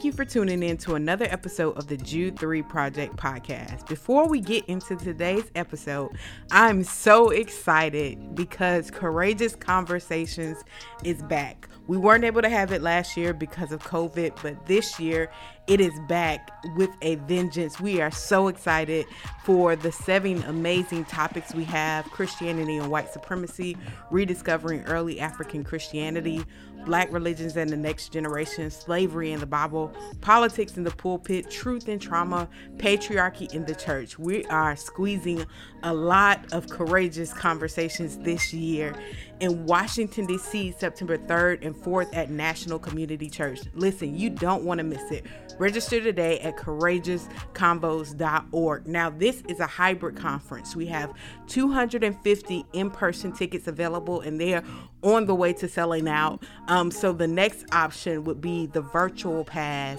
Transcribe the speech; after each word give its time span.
Thank 0.00 0.14
you 0.14 0.16
for 0.16 0.24
tuning 0.24 0.62
in 0.62 0.78
to 0.78 0.94
another 0.94 1.26
episode 1.26 1.76
of 1.76 1.86
the 1.86 1.98
Jude 1.98 2.38
3 2.38 2.62
Project 2.62 3.16
podcast. 3.18 3.86
Before 3.86 4.26
we 4.26 4.40
get 4.40 4.64
into 4.64 4.96
today's 4.96 5.50
episode, 5.54 6.16
I'm 6.50 6.84
so 6.84 7.28
excited 7.28 8.34
because 8.34 8.90
Courageous 8.90 9.54
Conversations 9.54 10.64
is 11.04 11.20
back. 11.24 11.68
We 11.90 11.96
weren't 11.96 12.22
able 12.22 12.40
to 12.40 12.48
have 12.48 12.70
it 12.70 12.82
last 12.82 13.16
year 13.16 13.34
because 13.34 13.72
of 13.72 13.82
COVID, 13.82 14.40
but 14.42 14.64
this 14.66 15.00
year 15.00 15.28
it 15.66 15.80
is 15.80 15.92
back 16.08 16.48
with 16.76 16.90
a 17.02 17.16
vengeance. 17.16 17.80
We 17.80 18.00
are 18.00 18.12
so 18.12 18.46
excited 18.46 19.06
for 19.42 19.74
the 19.74 19.90
seven 19.90 20.40
amazing 20.44 21.06
topics 21.06 21.52
we 21.52 21.64
have 21.64 22.04
Christianity 22.04 22.76
and 22.76 22.92
white 22.92 23.12
supremacy, 23.12 23.76
rediscovering 24.12 24.84
early 24.84 25.18
African 25.18 25.64
Christianity, 25.64 26.44
black 26.84 27.12
religions 27.12 27.56
and 27.56 27.68
the 27.68 27.76
next 27.76 28.12
generation, 28.12 28.70
slavery 28.70 29.32
in 29.32 29.40
the 29.40 29.46
Bible, 29.46 29.92
politics 30.20 30.76
in 30.76 30.84
the 30.84 30.92
pulpit, 30.92 31.50
truth 31.50 31.88
and 31.88 32.00
trauma, 32.00 32.48
patriarchy 32.76 33.52
in 33.52 33.64
the 33.64 33.74
church. 33.74 34.16
We 34.16 34.44
are 34.44 34.76
squeezing 34.76 35.44
a 35.82 35.92
lot 35.92 36.52
of 36.52 36.68
courageous 36.68 37.32
conversations 37.32 38.18
this 38.18 38.52
year 38.54 38.94
in 39.40 39.66
Washington, 39.66 40.26
D.C., 40.26 40.72
September 40.78 41.18
3rd 41.18 41.66
and 41.66 41.74
4th 41.74 42.14
at 42.14 42.30
National 42.30 42.78
Community 42.78 43.28
Church. 43.28 43.58
Listen, 43.74 44.16
you 44.16 44.30
don't 44.30 44.62
want 44.64 44.78
to 44.78 44.84
miss 44.84 45.10
it. 45.10 45.26
Register 45.58 46.00
today 46.00 46.38
at 46.40 46.56
courageousconvos.org. 46.56 48.86
Now, 48.86 49.10
this 49.10 49.42
is 49.48 49.58
a 49.60 49.66
hybrid 49.66 50.16
conference. 50.16 50.74
We 50.76 50.86
have 50.86 51.12
250 51.48 52.64
in 52.72 52.90
person 52.90 53.32
tickets 53.32 53.66
available, 53.66 54.20
and 54.20 54.40
they 54.40 54.54
are 54.54 54.62
on 55.02 55.26
the 55.26 55.34
way 55.34 55.52
to 55.54 55.66
selling 55.68 56.08
out. 56.08 56.44
Um, 56.68 56.90
so, 56.90 57.12
the 57.12 57.28
next 57.28 57.64
option 57.72 58.24
would 58.24 58.40
be 58.40 58.66
the 58.66 58.82
virtual 58.82 59.44
pass. 59.44 59.98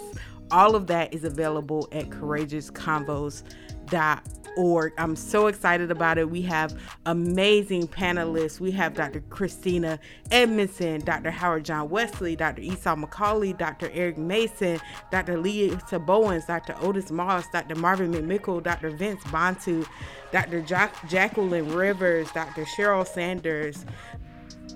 All 0.49 0.75
of 0.75 0.87
that 0.87 1.13
is 1.13 1.23
available 1.23 1.87
at 1.91 2.09
courageousconvos.org 2.09 4.40
org. 4.57 4.93
I'm 4.97 5.15
so 5.15 5.47
excited 5.47 5.91
about 5.91 6.17
it. 6.17 6.29
We 6.29 6.41
have 6.43 6.77
amazing 7.05 7.87
panelists. 7.87 8.59
We 8.59 8.71
have 8.71 8.93
Dr. 8.93 9.21
Christina 9.29 9.99
Edmondson, 10.31 11.01
Dr. 11.01 11.31
Howard 11.31 11.65
John 11.65 11.89
Wesley, 11.89 12.35
Dr. 12.35 12.61
Esau 12.61 12.95
McCaulley, 12.95 13.57
Dr. 13.57 13.89
Eric 13.93 14.17
Mason, 14.17 14.79
Dr. 15.11 15.37
Lisa 15.37 15.99
Bowens, 15.99 16.45
Dr. 16.45 16.75
Otis 16.81 17.11
Moss, 17.11 17.45
Dr. 17.51 17.75
Marvin 17.75 18.13
McMickle, 18.13 18.63
Dr. 18.63 18.91
Vince 18.91 19.23
Bantu, 19.31 19.85
Dr. 20.31 20.59
Ja- 20.59 20.89
Jacqueline 21.07 21.73
Rivers, 21.73 22.31
Dr. 22.31 22.65
Cheryl 22.65 23.07
Sanders, 23.07 23.85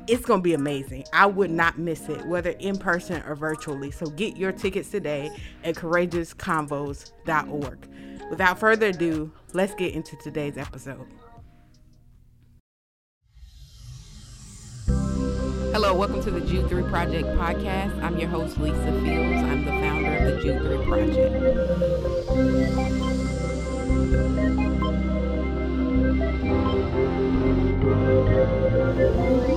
it's 0.07 0.25
going 0.25 0.39
to 0.39 0.43
be 0.43 0.53
amazing. 0.53 1.03
I 1.13 1.25
would 1.25 1.49
not 1.49 1.79
miss 1.79 2.07
it, 2.09 2.23
whether 2.27 2.51
in 2.51 2.77
person 2.77 3.23
or 3.25 3.33
virtually. 3.35 3.89
So 3.91 4.05
get 4.07 4.37
your 4.37 4.51
tickets 4.51 4.91
today 4.91 5.31
at 5.63 5.75
courageousconvos.org. 5.75 7.87
Without 8.29 8.59
further 8.59 8.87
ado, 8.87 9.31
let's 9.55 9.73
get 9.73 9.93
into 9.93 10.17
today's 10.17 10.57
episode. 10.57 11.07
Hello, 15.71 15.95
welcome 15.95 16.21
to 16.23 16.31
the 16.31 16.41
Jude 16.41 16.67
3 16.67 16.83
Project 16.83 17.25
podcast. 17.29 17.97
I'm 18.03 18.17
your 18.17 18.27
host, 18.29 18.57
Lisa 18.57 18.91
Fields. 19.01 19.41
I'm 19.43 19.63
the 19.65 19.71
founder 19.71 20.17
of 20.17 20.35
the 20.35 20.41
Jude 20.41 20.61
3 20.61 20.85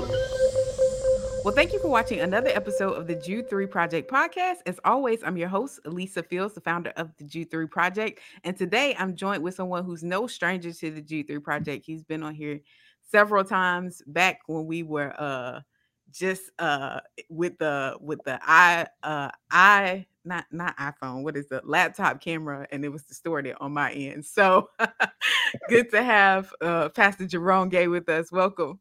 Project. 0.09 0.18
Well, 1.49 1.55
thank 1.55 1.73
you 1.73 1.81
for 1.81 1.89
watching 1.89 2.21
another 2.21 2.51
episode 2.51 2.93
of 2.93 3.07
the 3.07 3.15
Jude 3.15 3.49
3 3.49 3.65
Project 3.65 4.11
podcast. 4.11 4.57
As 4.67 4.79
always, 4.85 5.25
I'm 5.25 5.39
your 5.39 5.49
host, 5.49 5.81
Elisa 5.87 6.23
Fields, 6.23 6.53
the 6.53 6.61
founder 6.61 6.93
of 6.99 7.11
the 7.17 7.25
Jude 7.25 7.51
3 7.51 7.67
Project. 7.69 8.21
And 8.45 8.55
today 8.55 8.95
I'm 8.99 9.17
joined 9.17 9.43
with 9.43 9.55
someone 9.55 9.83
who's 9.83 10.03
no 10.03 10.27
stranger 10.27 10.75
to 10.75 10.91
the 10.91 11.01
Jude 11.01 11.27
3 11.27 11.39
Project. 11.39 11.87
He's 11.87 12.05
been 12.05 12.23
on 12.23 12.35
here 12.35 12.61
several 13.11 13.45
times 13.45 14.03
back 14.07 14.41
when 14.47 14.67
we 14.67 14.83
were 14.83 15.15
uh 15.19 15.61
just 16.11 16.51
uh 16.59 17.01
with 17.31 17.57
the 17.57 17.97
with 17.99 18.23
the 18.25 18.39
i 18.43 18.87
uh 19.03 19.31
i 19.51 20.05
not 20.27 20.45
not 20.53 20.77
iphone 20.77 21.23
what 21.23 21.35
is 21.37 21.49
the 21.49 21.63
laptop 21.65 22.21
camera 22.21 22.67
and 22.71 22.85
it 22.85 22.89
was 22.91 23.05
distorted 23.05 23.55
on 23.61 23.73
my 23.73 23.91
end 23.93 24.25
so 24.25 24.69
good 25.69 25.91
to 25.91 26.03
have 26.03 26.53
uh 26.61 26.89
pastor 26.91 27.27
jerome 27.27 27.71
gay 27.71 27.89
with 27.89 28.09
us 28.11 28.33
welcome 28.33 28.79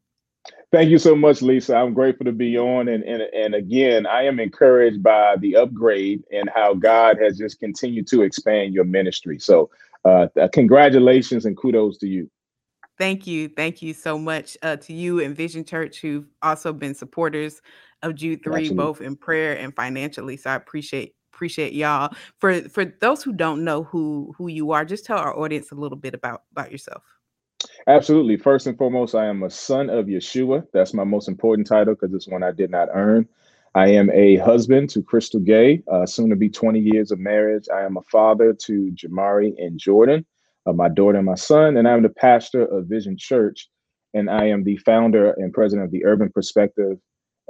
Thank 0.70 0.90
you 0.90 0.98
so 0.98 1.16
much, 1.16 1.40
Lisa. 1.40 1.74
I'm 1.74 1.94
grateful 1.94 2.26
to 2.26 2.32
be 2.32 2.58
on. 2.58 2.88
And, 2.88 3.02
and, 3.04 3.22
and 3.22 3.54
again, 3.54 4.06
I 4.06 4.24
am 4.24 4.38
encouraged 4.38 5.02
by 5.02 5.36
the 5.36 5.56
upgrade 5.56 6.22
and 6.30 6.50
how 6.54 6.74
God 6.74 7.16
has 7.20 7.38
just 7.38 7.58
continued 7.58 8.06
to 8.08 8.22
expand 8.22 8.74
your 8.74 8.84
ministry. 8.84 9.38
So, 9.38 9.70
uh, 10.04 10.28
congratulations 10.52 11.46
and 11.46 11.56
kudos 11.56 11.98
to 11.98 12.06
you. 12.06 12.30
Thank 12.98 13.26
you. 13.26 13.48
Thank 13.48 13.80
you 13.80 13.94
so 13.94 14.18
much 14.18 14.58
uh, 14.62 14.76
to 14.76 14.92
you 14.92 15.20
and 15.20 15.34
Vision 15.34 15.64
Church, 15.64 16.00
who've 16.00 16.26
also 16.42 16.72
been 16.72 16.94
supporters 16.94 17.62
of 18.02 18.14
Jude 18.14 18.42
3, 18.42 18.54
Absolutely. 18.54 18.76
both 18.76 19.00
in 19.00 19.16
prayer 19.16 19.56
and 19.56 19.74
financially. 19.74 20.36
So 20.36 20.50
I 20.50 20.54
appreciate 20.54 21.14
appreciate 21.32 21.72
y'all. 21.72 22.12
For 22.38 22.62
for 22.62 22.84
those 22.84 23.22
who 23.22 23.32
don't 23.32 23.62
know 23.64 23.84
who 23.84 24.34
who 24.36 24.48
you 24.48 24.72
are, 24.72 24.84
just 24.84 25.04
tell 25.04 25.18
our 25.18 25.38
audience 25.38 25.70
a 25.70 25.76
little 25.76 25.96
bit 25.96 26.14
about 26.14 26.42
about 26.50 26.72
yourself. 26.72 27.04
Absolutely. 27.86 28.36
First 28.36 28.66
and 28.66 28.76
foremost, 28.76 29.14
I 29.14 29.26
am 29.26 29.42
a 29.42 29.50
son 29.50 29.90
of 29.90 30.06
Yeshua. 30.06 30.66
That's 30.72 30.94
my 30.94 31.04
most 31.04 31.28
important 31.28 31.66
title 31.66 31.94
because 31.94 32.14
it's 32.14 32.28
one 32.28 32.42
I 32.42 32.52
did 32.52 32.70
not 32.70 32.88
earn. 32.92 33.28
I 33.74 33.88
am 33.88 34.10
a 34.10 34.36
husband 34.36 34.90
to 34.90 35.02
Crystal 35.02 35.40
Gay, 35.40 35.82
uh, 35.90 36.06
soon 36.06 36.30
to 36.30 36.36
be 36.36 36.48
20 36.48 36.80
years 36.80 37.10
of 37.10 37.18
marriage. 37.18 37.66
I 37.72 37.82
am 37.82 37.96
a 37.96 38.02
father 38.02 38.52
to 38.52 38.92
Jamari 38.92 39.54
and 39.58 39.78
Jordan, 39.78 40.24
uh, 40.66 40.72
my 40.72 40.88
daughter 40.88 41.18
and 41.18 41.26
my 41.26 41.34
son, 41.34 41.76
and 41.76 41.86
I'm 41.86 42.02
the 42.02 42.08
pastor 42.08 42.64
of 42.64 42.86
Vision 42.86 43.16
Church. 43.16 43.68
And 44.14 44.30
I 44.30 44.46
am 44.46 44.64
the 44.64 44.78
founder 44.78 45.32
and 45.32 45.52
president 45.52 45.84
of 45.84 45.92
the 45.92 46.04
Urban 46.04 46.30
Perspective. 46.30 46.98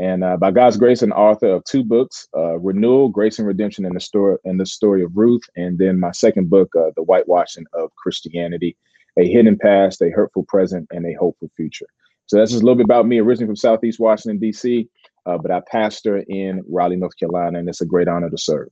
And 0.01 0.25
uh, 0.25 0.37
by 0.37 0.51
God's 0.51 0.77
grace, 0.77 1.03
an 1.03 1.13
author 1.13 1.49
of 1.49 1.65
two 1.65 1.85
books: 1.85 2.27
uh, 2.37 2.59
Renewal, 2.59 3.09
Grace 3.09 3.39
and 3.39 3.47
Redemption, 3.47 3.85
and 3.85 3.95
the 3.95 4.01
story 4.01 4.37
and 4.45 4.61
the 4.61 4.67
story 4.67 5.03
of 5.05 5.17
Ruth. 5.17 5.43
And 5.57 5.79
then 5.79 6.01
my 6.01 6.11
second 6.11 6.51
book, 6.51 6.75
uh, 6.77 6.91
The 6.97 7.03
Whitewashing 7.03 7.65
of 7.73 7.95
Christianity 7.97 8.77
a 9.19 9.29
hidden 9.29 9.59
past, 9.59 10.01
a 10.03 10.11
hurtful 10.11 10.45
present, 10.45 10.87
and 10.91 11.07
a 11.07 11.15
hopeful 11.15 11.51
future. 11.57 11.87
So 12.27 12.37
that's 12.37 12.51
just 12.51 12.63
a 12.63 12.65
little 12.65 12.77
bit 12.77 12.85
about 12.85 13.07
me, 13.07 13.19
originally 13.19 13.49
from 13.49 13.57
Southeast 13.57 13.99
Washington, 13.99 14.39
D.C., 14.39 14.89
uh, 15.27 15.37
but 15.39 15.51
I 15.51 15.61
pastor 15.71 16.19
in 16.29 16.63
Raleigh, 16.69 16.97
North 16.97 17.17
Carolina, 17.19 17.59
and 17.59 17.69
it's 17.69 17.81
a 17.81 17.87
great 17.87 18.09
honor 18.09 18.31
to 18.31 18.39
serve. 18.39 18.69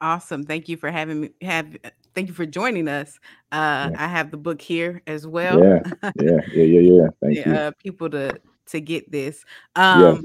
Awesome. 0.00 0.44
Thank 0.44 0.68
you 0.68 0.76
for 0.76 0.90
having 0.90 1.20
me. 1.20 1.30
Have 1.42 1.76
thank 2.14 2.28
you 2.28 2.34
for 2.34 2.46
joining 2.46 2.88
us. 2.88 3.18
Uh, 3.52 3.90
yeah. 3.90 3.96
I 3.98 4.06
have 4.06 4.30
the 4.30 4.36
book 4.36 4.60
here 4.60 5.02
as 5.06 5.26
well. 5.26 5.62
Yeah, 5.62 5.80
yeah, 6.20 6.40
yeah, 6.52 6.64
yeah, 6.64 6.80
yeah. 6.80 7.06
Thank 7.22 7.36
yeah, 7.36 7.48
you. 7.48 7.54
Uh, 7.54 7.70
people 7.78 8.10
to 8.10 8.40
to 8.66 8.80
get 8.80 9.10
this. 9.10 9.44
Um, 9.76 10.02
yeah. 10.02 10.16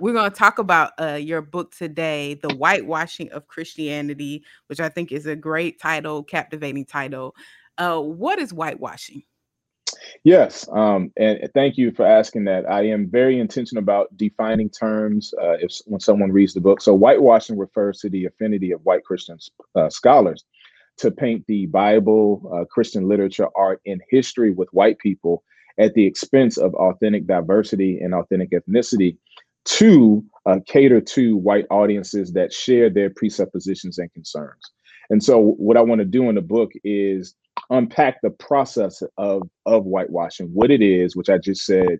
We're 0.00 0.12
going 0.12 0.30
to 0.30 0.36
talk 0.36 0.60
about 0.60 0.92
uh, 1.00 1.14
your 1.14 1.42
book 1.42 1.74
today, 1.74 2.34
The 2.34 2.54
Whitewashing 2.54 3.30
of 3.32 3.48
Christianity, 3.48 4.44
which 4.68 4.78
I 4.78 4.88
think 4.88 5.10
is 5.10 5.26
a 5.26 5.34
great 5.34 5.80
title, 5.80 6.22
captivating 6.22 6.84
title. 6.84 7.34
Uh, 7.78 8.00
what 8.00 8.38
is 8.38 8.52
whitewashing? 8.52 9.22
Yes, 10.24 10.68
um, 10.72 11.10
and 11.16 11.38
thank 11.54 11.78
you 11.78 11.92
for 11.92 12.04
asking 12.04 12.44
that. 12.44 12.68
I 12.68 12.82
am 12.82 13.08
very 13.08 13.38
intentional 13.38 13.82
about 13.82 14.14
defining 14.16 14.68
terms 14.68 15.32
uh, 15.40 15.56
if 15.60 15.78
when 15.86 16.00
someone 16.00 16.32
reads 16.32 16.54
the 16.54 16.60
book. 16.60 16.80
So, 16.80 16.96
whitewashing 16.96 17.58
refers 17.58 18.00
to 18.00 18.10
the 18.10 18.26
affinity 18.26 18.72
of 18.72 18.84
white 18.84 19.04
Christian 19.04 19.38
uh, 19.74 19.88
scholars 19.88 20.44
to 20.98 21.10
paint 21.10 21.44
the 21.46 21.66
Bible, 21.66 22.50
uh, 22.52 22.64
Christian 22.64 23.08
literature, 23.08 23.48
art, 23.56 23.80
and 23.86 24.02
history 24.10 24.50
with 24.50 24.68
white 24.72 24.98
people 24.98 25.44
at 25.78 25.94
the 25.94 26.04
expense 26.04 26.58
of 26.58 26.74
authentic 26.74 27.26
diversity 27.26 28.00
and 28.00 28.14
authentic 28.14 28.50
ethnicity 28.50 29.16
to 29.64 30.24
uh, 30.46 30.58
cater 30.66 31.00
to 31.00 31.36
white 31.36 31.66
audiences 31.70 32.32
that 32.32 32.52
share 32.52 32.90
their 32.90 33.10
presuppositions 33.10 33.98
and 33.98 34.12
concerns. 34.12 34.72
And 35.10 35.22
so, 35.22 35.38
what 35.40 35.76
I 35.76 35.82
want 35.82 36.00
to 36.00 36.04
do 36.04 36.28
in 36.28 36.34
the 36.34 36.42
book 36.42 36.72
is 36.84 37.34
unpack 37.70 38.20
the 38.22 38.30
process 38.30 39.02
of 39.16 39.42
of 39.66 39.84
whitewashing, 39.84 40.48
what 40.52 40.70
it 40.70 40.82
is, 40.82 41.16
which 41.16 41.30
I 41.30 41.38
just 41.38 41.64
said, 41.64 41.98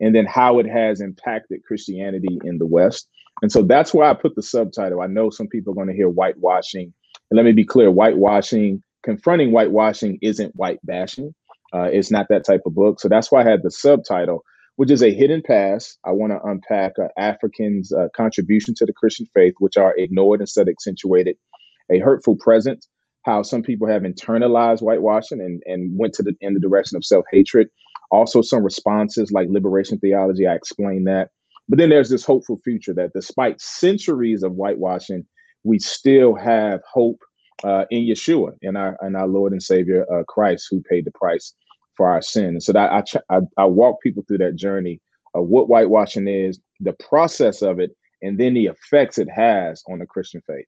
and 0.00 0.14
then 0.14 0.26
how 0.26 0.58
it 0.58 0.66
has 0.66 1.00
impacted 1.00 1.64
Christianity 1.64 2.38
in 2.44 2.58
the 2.58 2.66
West. 2.66 3.08
And 3.42 3.50
so 3.50 3.62
that's 3.62 3.94
why 3.94 4.10
I 4.10 4.14
put 4.14 4.34
the 4.36 4.42
subtitle. 4.42 5.00
I 5.00 5.06
know 5.06 5.30
some 5.30 5.48
people 5.48 5.72
are 5.72 5.76
going 5.76 5.88
to 5.88 5.94
hear 5.94 6.08
whitewashing. 6.08 6.92
And 7.30 7.36
let 7.36 7.44
me 7.44 7.52
be 7.52 7.64
clear 7.64 7.90
whitewashing, 7.90 8.82
confronting 9.02 9.50
whitewashing 9.50 10.18
isn't 10.20 10.56
white 10.56 10.80
bashing. 10.84 11.34
Uh, 11.72 11.88
it's 11.92 12.10
not 12.10 12.26
that 12.28 12.44
type 12.44 12.62
of 12.66 12.74
book. 12.74 13.00
So 13.00 13.08
that's 13.08 13.30
why 13.30 13.42
I 13.42 13.48
had 13.48 13.62
the 13.62 13.70
subtitle, 13.70 14.42
which 14.76 14.90
is 14.90 15.02
a 15.02 15.14
hidden 15.14 15.42
past. 15.42 15.98
I 16.04 16.10
want 16.10 16.32
to 16.32 16.42
unpack 16.42 16.98
uh, 16.98 17.08
Africans' 17.16 17.92
uh, 17.92 18.08
contribution 18.14 18.74
to 18.74 18.86
the 18.86 18.92
Christian 18.92 19.26
faith, 19.32 19.54
which 19.60 19.76
are 19.76 19.96
ignored 19.96 20.40
instead 20.40 20.62
of 20.62 20.72
accentuated, 20.72 21.36
a 21.92 21.98
hurtful 21.98 22.36
present, 22.36 22.86
how 23.24 23.42
some 23.42 23.62
people 23.62 23.86
have 23.86 24.02
internalized 24.02 24.80
whitewashing 24.80 25.40
and, 25.40 25.62
and 25.66 25.96
went 25.98 26.14
to 26.14 26.22
the 26.22 26.34
in 26.40 26.54
the 26.54 26.60
direction 26.60 26.96
of 26.96 27.04
self-hatred. 27.04 27.68
Also, 28.10 28.42
some 28.42 28.64
responses 28.64 29.30
like 29.30 29.48
liberation 29.50 29.98
theology, 29.98 30.46
I 30.46 30.54
explained 30.54 31.06
that. 31.06 31.28
But 31.68 31.78
then 31.78 31.90
there's 31.90 32.08
this 32.08 32.24
hopeful 32.24 32.60
future 32.64 32.94
that 32.94 33.12
despite 33.14 33.60
centuries 33.60 34.42
of 34.42 34.52
whitewashing, 34.52 35.24
we 35.62 35.78
still 35.78 36.34
have 36.34 36.80
hope 36.92 37.20
uh, 37.62 37.84
in 37.90 38.02
Yeshua, 38.02 38.52
in 38.62 38.76
our 38.76 38.96
in 39.02 39.14
our 39.14 39.28
Lord 39.28 39.52
and 39.52 39.62
Savior 39.62 40.06
uh, 40.12 40.24
Christ, 40.24 40.66
who 40.70 40.82
paid 40.82 41.04
the 41.04 41.12
price 41.12 41.54
for 41.96 42.08
our 42.08 42.22
sin. 42.22 42.46
And 42.46 42.62
so 42.62 42.72
that 42.72 42.90
I, 42.90 43.36
I 43.36 43.40
I 43.58 43.64
walk 43.66 44.00
people 44.02 44.24
through 44.26 44.38
that 44.38 44.56
journey 44.56 45.00
of 45.34 45.46
what 45.46 45.68
whitewashing 45.68 46.26
is, 46.26 46.58
the 46.80 46.94
process 46.94 47.62
of 47.62 47.78
it, 47.78 47.94
and 48.22 48.38
then 48.38 48.54
the 48.54 48.66
effects 48.66 49.18
it 49.18 49.28
has 49.30 49.82
on 49.88 50.00
the 50.00 50.06
Christian 50.06 50.42
faith. 50.46 50.66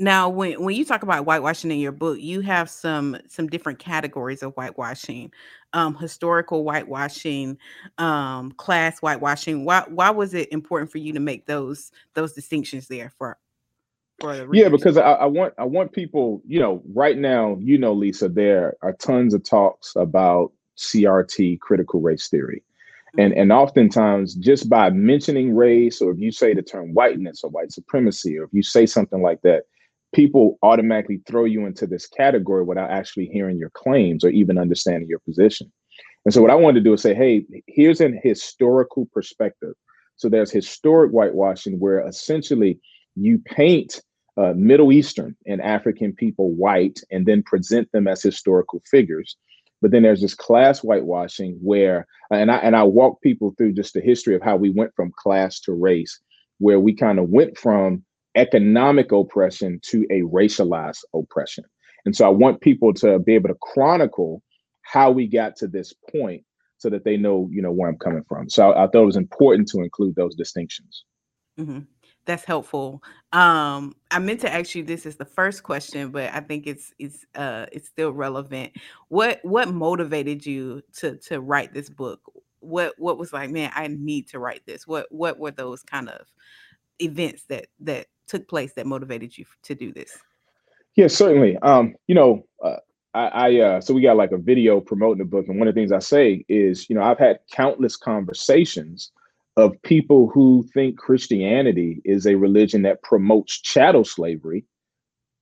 Now, 0.00 0.30
when 0.30 0.64
when 0.64 0.74
you 0.74 0.86
talk 0.86 1.02
about 1.02 1.26
whitewashing 1.26 1.70
in 1.70 1.78
your 1.78 1.92
book, 1.92 2.18
you 2.18 2.40
have 2.40 2.70
some 2.70 3.18
some 3.28 3.48
different 3.48 3.78
categories 3.78 4.42
of 4.42 4.54
whitewashing, 4.54 5.30
um, 5.74 5.94
historical 5.94 6.64
whitewashing, 6.64 7.58
um, 7.98 8.52
class 8.52 9.00
whitewashing. 9.00 9.66
Why 9.66 9.84
why 9.88 10.08
was 10.08 10.32
it 10.32 10.50
important 10.52 10.90
for 10.90 10.96
you 10.96 11.12
to 11.12 11.20
make 11.20 11.44
those 11.44 11.92
those 12.14 12.32
distinctions 12.32 12.88
there 12.88 13.12
for 13.18 13.36
for 14.20 14.34
the 14.34 14.48
yeah? 14.54 14.70
Because 14.70 14.96
I, 14.96 15.02
I 15.02 15.26
want 15.26 15.52
I 15.58 15.64
want 15.64 15.92
people, 15.92 16.40
you 16.46 16.60
know, 16.60 16.82
right 16.94 17.18
now, 17.18 17.58
you 17.60 17.76
know, 17.76 17.92
Lisa, 17.92 18.30
there 18.30 18.78
are 18.80 18.94
tons 18.94 19.34
of 19.34 19.44
talks 19.44 19.92
about 19.96 20.50
CRT, 20.78 21.60
critical 21.60 22.00
race 22.00 22.28
theory. 22.28 22.62
And 23.18 23.34
and 23.34 23.52
oftentimes 23.52 24.34
just 24.34 24.70
by 24.70 24.88
mentioning 24.88 25.54
race, 25.54 26.00
or 26.00 26.10
if 26.12 26.18
you 26.18 26.32
say 26.32 26.54
the 26.54 26.62
term 26.62 26.94
whiteness 26.94 27.44
or 27.44 27.50
white 27.50 27.70
supremacy, 27.70 28.38
or 28.38 28.44
if 28.44 28.50
you 28.54 28.62
say 28.62 28.86
something 28.86 29.20
like 29.20 29.42
that, 29.42 29.64
people 30.12 30.58
automatically 30.62 31.20
throw 31.26 31.44
you 31.44 31.66
into 31.66 31.86
this 31.86 32.06
category 32.06 32.64
without 32.64 32.90
actually 32.90 33.26
hearing 33.26 33.58
your 33.58 33.70
claims 33.70 34.24
or 34.24 34.30
even 34.30 34.58
understanding 34.58 35.08
your 35.08 35.20
position. 35.20 35.70
And 36.24 36.34
so 36.34 36.42
what 36.42 36.50
I 36.50 36.56
wanted 36.56 36.80
to 36.80 36.84
do 36.84 36.92
is 36.92 37.02
say, 37.02 37.14
hey, 37.14 37.44
here's 37.66 38.00
an 38.00 38.18
historical 38.22 39.08
perspective. 39.12 39.74
So 40.16 40.28
there's 40.28 40.50
historic 40.50 41.12
whitewashing 41.12 41.78
where 41.78 42.06
essentially 42.06 42.78
you 43.16 43.38
paint 43.38 44.02
uh, 44.36 44.52
Middle 44.54 44.92
Eastern 44.92 45.36
and 45.46 45.60
African 45.62 46.12
people 46.12 46.50
white 46.50 47.00
and 47.10 47.26
then 47.26 47.42
present 47.42 47.90
them 47.92 48.06
as 48.06 48.22
historical 48.22 48.82
figures. 48.90 49.36
But 49.82 49.92
then 49.92 50.02
there's 50.02 50.20
this 50.20 50.34
class 50.34 50.80
whitewashing 50.80 51.58
where, 51.62 52.06
and 52.30 52.50
I 52.50 52.58
and 52.58 52.76
I 52.76 52.82
walk 52.82 53.22
people 53.22 53.54
through 53.56 53.72
just 53.72 53.94
the 53.94 54.00
history 54.00 54.34
of 54.34 54.42
how 54.42 54.56
we 54.56 54.70
went 54.70 54.94
from 54.94 55.12
class 55.16 55.58
to 55.60 55.72
race, 55.72 56.20
where 56.58 56.78
we 56.78 56.94
kind 56.94 57.18
of 57.18 57.30
went 57.30 57.56
from 57.56 58.04
economic 58.36 59.12
oppression 59.12 59.80
to 59.82 60.06
a 60.10 60.22
racialized 60.22 61.04
oppression. 61.14 61.64
And 62.04 62.14
so 62.14 62.26
I 62.26 62.30
want 62.30 62.60
people 62.60 62.94
to 62.94 63.18
be 63.18 63.34
able 63.34 63.48
to 63.48 63.56
chronicle 63.60 64.42
how 64.82 65.10
we 65.10 65.26
got 65.26 65.56
to 65.56 65.68
this 65.68 65.92
point 66.10 66.44
so 66.78 66.88
that 66.88 67.04
they 67.04 67.16
know, 67.16 67.48
you 67.52 67.60
know, 67.60 67.70
where 67.70 67.88
I'm 67.88 67.98
coming 67.98 68.24
from. 68.28 68.48
So 68.48 68.70
I, 68.70 68.84
I 68.84 68.86
thought 68.86 69.02
it 69.02 69.06
was 69.06 69.16
important 69.16 69.68
to 69.68 69.80
include 69.80 70.16
those 70.16 70.34
distinctions. 70.34 71.04
Mm-hmm. 71.58 71.80
That's 72.26 72.44
helpful. 72.44 73.02
Um, 73.32 73.94
I 74.10 74.18
meant 74.18 74.40
to 74.40 74.52
ask 74.52 74.74
you 74.74 74.82
this 74.82 75.04
is 75.04 75.16
the 75.16 75.24
first 75.24 75.62
question, 75.62 76.10
but 76.10 76.32
I 76.32 76.40
think 76.40 76.66
it's 76.66 76.92
it's 76.98 77.24
uh 77.34 77.66
it's 77.72 77.88
still 77.88 78.12
relevant. 78.12 78.72
What 79.08 79.40
what 79.42 79.68
motivated 79.68 80.44
you 80.44 80.82
to 80.98 81.16
to 81.28 81.40
write 81.40 81.72
this 81.74 81.88
book? 81.88 82.20
What 82.60 82.94
what 82.98 83.18
was 83.18 83.32
like, 83.32 83.50
man, 83.50 83.72
I 83.74 83.88
need 83.88 84.28
to 84.28 84.38
write 84.38 84.62
this. 84.66 84.86
What 84.86 85.06
what 85.10 85.38
were 85.38 85.50
those 85.50 85.82
kind 85.82 86.08
of 86.08 86.26
events 86.98 87.44
that 87.48 87.66
that 87.80 88.06
took 88.30 88.48
place 88.48 88.72
that 88.74 88.86
motivated 88.86 89.36
you 89.36 89.44
to 89.64 89.74
do 89.74 89.92
this? 89.92 90.16
Yeah, 90.96 91.08
certainly. 91.08 91.56
Um, 91.62 91.94
you 92.06 92.14
know, 92.14 92.46
uh, 92.64 92.76
I, 93.12 93.26
I 93.26 93.60
uh, 93.60 93.80
so 93.80 93.92
we 93.92 94.02
got 94.02 94.16
like 94.16 94.32
a 94.32 94.38
video 94.38 94.80
promoting 94.80 95.18
the 95.18 95.24
book, 95.24 95.46
and 95.48 95.58
one 95.58 95.68
of 95.68 95.74
the 95.74 95.80
things 95.80 95.92
I 95.92 95.98
say 95.98 96.44
is, 96.48 96.88
you 96.88 96.94
know, 96.94 97.02
I've 97.02 97.18
had 97.18 97.40
countless 97.52 97.96
conversations 97.96 99.10
of 99.56 99.80
people 99.82 100.30
who 100.32 100.64
think 100.72 100.96
Christianity 100.96 102.00
is 102.04 102.24
a 102.26 102.36
religion 102.36 102.82
that 102.82 103.02
promotes 103.02 103.60
chattel 103.60 104.04
slavery. 104.04 104.64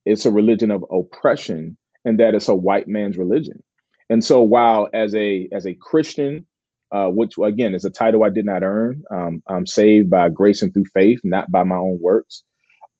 It's 0.06 0.24
a 0.24 0.30
religion 0.30 0.70
of 0.70 0.84
oppression, 0.90 1.76
and 2.04 2.18
that 2.18 2.34
it's 2.34 2.48
a 2.48 2.54
white 2.54 2.88
man's 2.88 3.18
religion. 3.18 3.62
And 4.08 4.24
so, 4.24 4.40
while 4.40 4.88
as 4.94 5.14
a 5.14 5.48
as 5.52 5.66
a 5.66 5.74
Christian, 5.74 6.46
uh, 6.90 7.08
which 7.08 7.34
again 7.42 7.74
is 7.74 7.84
a 7.84 7.90
title 7.90 8.24
I 8.24 8.30
did 8.30 8.46
not 8.46 8.62
earn, 8.62 9.02
um, 9.10 9.42
I'm 9.46 9.66
saved 9.66 10.08
by 10.08 10.30
grace 10.30 10.62
and 10.62 10.72
through 10.72 10.86
faith, 10.94 11.20
not 11.22 11.50
by 11.50 11.64
my 11.64 11.76
own 11.76 11.98
works. 12.00 12.44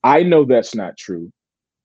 I 0.05 0.23
know 0.23 0.45
that's 0.45 0.75
not 0.75 0.97
true, 0.97 1.31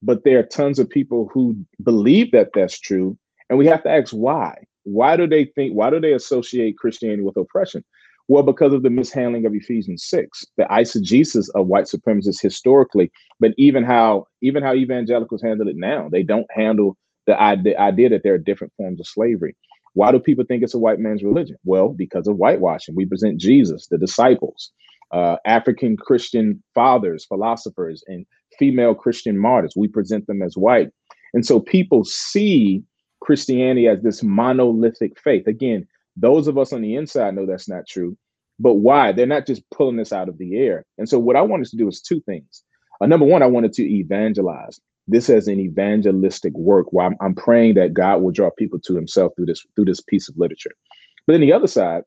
but 0.01 0.24
there 0.24 0.39
are 0.39 0.44
tons 0.44 0.80
of 0.80 0.89
people 0.89 1.30
who 1.33 1.56
believe 1.81 2.31
that 2.31 2.50
that's 2.54 2.80
true. 2.80 3.18
And 3.50 3.57
we 3.57 3.65
have 3.68 3.83
to 3.83 3.89
ask 3.89 4.12
why. 4.12 4.56
Why 4.83 5.15
do 5.15 5.27
they 5.27 5.45
think, 5.45 5.74
why 5.74 5.89
do 5.89 6.00
they 6.00 6.13
associate 6.13 6.77
Christianity 6.77 7.24
with 7.24 7.38
oppression? 7.38 7.83
Well, 8.27 8.44
because 8.44 8.74
of 8.74 8.83
the 8.83 8.89
mishandling 8.89 9.45
of 9.45 9.54
Ephesians 9.54 10.06
6, 10.06 10.45
the 10.57 10.63
eisegesis 10.65 11.50
of 11.56 11.68
white 11.68 11.86
supremacists 11.86 12.42
historically, 12.42 13.12
but 13.39 13.54
even 13.57 13.83
how 13.83 14.27
even 14.42 14.63
how 14.63 14.74
evangelicals 14.74 15.42
handle 15.42 15.68
it 15.68 15.75
now. 15.75 16.07
They 16.09 16.24
don't 16.24 16.48
handle 16.51 16.98
the 17.27 17.39
idea, 17.39 17.77
idea 17.77 18.09
that 18.09 18.24
there 18.24 18.33
are 18.33 18.39
different 18.39 18.74
forms 18.77 19.00
of 19.00 19.07
slavery. 19.07 19.56
Why 19.94 20.12
do 20.12 20.19
people 20.19 20.45
think 20.45 20.63
it's 20.63 20.74
a 20.74 20.80
white 20.80 21.00
man's 21.00 21.24
religion? 21.24 21.57
Well, 21.63 21.89
because 21.89 22.27
of 22.27 22.38
whitewashing. 22.38 22.95
We 22.95 23.06
present 23.06 23.39
Jesus, 23.39 23.88
the 23.88 23.98
disciples, 23.98 24.71
uh, 25.13 25.38
African 25.45 25.95
Christian 25.95 26.62
fathers, 26.74 27.25
philosophers, 27.25 28.04
and 28.07 28.25
female 28.60 28.95
Christian 28.95 29.38
martyrs. 29.38 29.74
We 29.75 29.88
present 29.88 30.27
them 30.27 30.42
as 30.42 30.57
white. 30.57 30.89
And 31.33 31.45
so 31.45 31.60
people 31.60 32.04
see 32.04 32.83
Christianity 33.21 33.88
as 33.88 34.01
this 34.01 34.21
monolithic 34.24 35.19
faith. 35.19 35.48
Again, 35.48 35.88
those 36.18 36.48
of 36.48 36.57
us 36.57 36.74
on 36.74 36.81
the 36.81 36.95
inside 36.95 37.36
know 37.36 37.45
that's 37.45 37.69
not 37.69 37.88
true. 37.88 38.18
But 38.60 38.75
why? 38.75 39.12
They're 39.12 39.25
not 39.25 39.48
just 39.48 39.63
pulling 39.71 39.98
this 39.98 40.13
out 40.13 40.30
of 40.30 40.38
the 40.38 40.57
air. 40.57 40.86
And 40.98 41.07
so 41.07 41.18
what 41.18 41.36
I 41.36 41.42
wanted 41.42 41.68
to 41.68 41.77
do 41.77 41.88
is 41.88 42.01
two 42.01 42.21
things. 42.21 42.63
Uh, 43.01 43.07
number 43.07 43.25
one, 43.25 43.42
I 43.42 43.48
wanted 43.48 43.74
to 43.74 43.83
evangelize 43.83 44.80
this 45.07 45.30
as 45.30 45.48
an 45.48 45.59
evangelistic 45.59 46.54
work 46.54 46.94
where 46.94 47.06
I'm, 47.06 47.16
I'm 47.19 47.36
praying 47.36 47.75
that 47.75 47.94
God 47.94 48.21
will 48.21 48.31
draw 48.31 48.50
people 48.57 48.80
to 48.80 48.95
himself 48.95 49.33
through 49.36 49.48
this 49.48 49.66
through 49.75 49.86
this 49.86 50.01
piece 50.01 50.30
of 50.30 50.38
literature. 50.38 50.71
But 51.25 51.33
then 51.33 51.42
the 51.42 51.54
other 51.54 51.68
side 51.68 52.04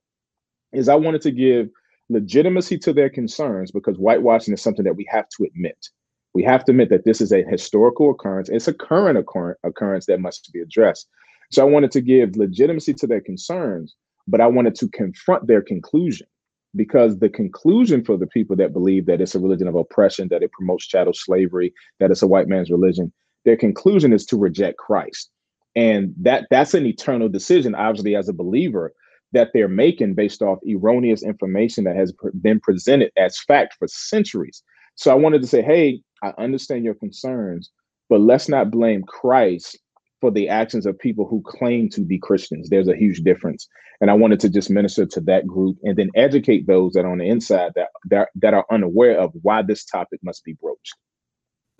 is 0.72 0.88
I 0.88 0.94
wanted 0.94 1.22
to 1.22 1.30
give 1.30 1.68
legitimacy 2.08 2.78
to 2.78 2.92
their 2.92 3.10
concerns 3.10 3.70
because 3.70 3.96
whitewashing 3.96 4.54
is 4.54 4.62
something 4.62 4.84
that 4.84 4.96
we 4.96 5.06
have 5.10 5.28
to 5.30 5.44
admit. 5.44 5.88
We 6.34 6.42
have 6.44 6.64
to 6.66 6.72
admit 6.72 6.90
that 6.90 7.04
this 7.04 7.20
is 7.20 7.32
a 7.32 7.44
historical 7.44 8.10
occurrence. 8.10 8.48
It's 8.48 8.68
a 8.68 8.74
current 8.74 9.18
occurrence 9.64 10.06
that 10.06 10.20
must 10.20 10.52
be 10.52 10.60
addressed. 10.60 11.08
So 11.50 11.62
I 11.62 11.70
wanted 11.70 11.90
to 11.92 12.00
give 12.00 12.36
legitimacy 12.36 12.94
to 12.94 13.06
their 13.06 13.20
concerns, 13.20 13.94
but 14.28 14.40
I 14.40 14.46
wanted 14.46 14.74
to 14.76 14.88
confront 14.88 15.46
their 15.46 15.62
conclusion 15.62 16.26
because 16.74 17.18
the 17.18 17.30
conclusion 17.30 18.04
for 18.04 18.16
the 18.16 18.26
people 18.26 18.54
that 18.56 18.72
believe 18.72 19.06
that 19.06 19.20
it's 19.20 19.34
a 19.34 19.40
religion 19.40 19.66
of 19.66 19.74
oppression, 19.74 20.28
that 20.28 20.42
it 20.42 20.52
promotes 20.52 20.86
chattel 20.86 21.14
slavery, 21.14 21.72
that 22.00 22.10
it's 22.10 22.22
a 22.22 22.26
white 22.26 22.48
man's 22.48 22.70
religion, 22.70 23.12
their 23.44 23.56
conclusion 23.56 24.12
is 24.12 24.26
to 24.26 24.36
reject 24.36 24.76
Christ. 24.76 25.30
And 25.74 26.14
that 26.20 26.46
that's 26.50 26.74
an 26.74 26.86
eternal 26.86 27.28
decision, 27.28 27.74
obviously, 27.74 28.16
as 28.16 28.28
a 28.28 28.34
believer 28.34 28.92
that 29.32 29.50
they're 29.52 29.68
making 29.68 30.14
based 30.14 30.42
off 30.42 30.58
erroneous 30.68 31.22
information 31.22 31.84
that 31.84 31.96
has 31.96 32.12
been 32.40 32.60
presented 32.60 33.10
as 33.16 33.38
fact 33.40 33.74
for 33.78 33.88
centuries. 33.88 34.62
So 34.94 35.10
I 35.10 35.14
wanted 35.14 35.42
to 35.42 35.48
say, 35.48 35.62
hey, 35.62 36.00
I 36.22 36.32
understand 36.38 36.84
your 36.84 36.94
concerns, 36.94 37.70
but 38.08 38.20
let's 38.20 38.48
not 38.48 38.70
blame 38.70 39.02
Christ 39.02 39.78
for 40.20 40.30
the 40.30 40.48
actions 40.48 40.86
of 40.86 40.98
people 40.98 41.26
who 41.26 41.42
claim 41.44 41.88
to 41.90 42.00
be 42.00 42.18
Christians. 42.18 42.68
There's 42.68 42.88
a 42.88 42.96
huge 42.96 43.20
difference. 43.20 43.68
And 44.00 44.10
I 44.10 44.14
wanted 44.14 44.40
to 44.40 44.48
just 44.48 44.70
minister 44.70 45.06
to 45.06 45.20
that 45.22 45.46
group 45.46 45.76
and 45.82 45.96
then 45.96 46.10
educate 46.14 46.66
those 46.66 46.92
that 46.92 47.04
are 47.04 47.12
on 47.12 47.18
the 47.18 47.28
inside 47.28 47.72
that 47.76 47.88
that, 48.06 48.28
that 48.36 48.54
are 48.54 48.66
unaware 48.70 49.18
of 49.18 49.32
why 49.42 49.62
this 49.62 49.84
topic 49.84 50.20
must 50.22 50.44
be 50.44 50.54
broached. 50.54 50.94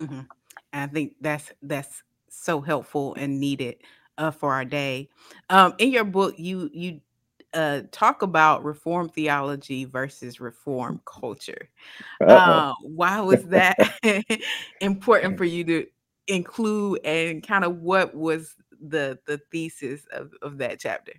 Mm-hmm. 0.01 0.21
I 0.73 0.87
think 0.87 1.15
that's 1.21 1.51
that's 1.61 2.03
so 2.29 2.61
helpful 2.61 3.15
and 3.15 3.39
needed 3.39 3.77
uh, 4.17 4.31
for 4.31 4.53
our 4.53 4.65
day. 4.65 5.09
Um, 5.49 5.73
in 5.77 5.91
your 5.91 6.03
book, 6.03 6.35
you 6.37 6.69
you 6.73 7.01
uh, 7.57 7.81
talk 7.91 8.21
about 8.21 8.63
reform 8.63 9.09
theology 9.09 9.83
versus 9.83 10.39
reform 10.39 11.01
culture. 11.05 11.69
Uh, 12.21 12.71
why 12.83 13.19
was 13.19 13.43
that 13.47 13.75
important 14.81 15.37
for 15.39 15.43
you 15.43 15.63
to 15.63 15.87
include, 16.27 16.99
and 17.03 17.45
kind 17.45 17.65
of 17.65 17.79
what 17.79 18.13
was 18.13 18.53
the 18.79 19.17
the 19.25 19.41
thesis 19.51 20.05
of, 20.11 20.31
of 20.43 20.59
that 20.59 20.79
chapter? 20.79 21.13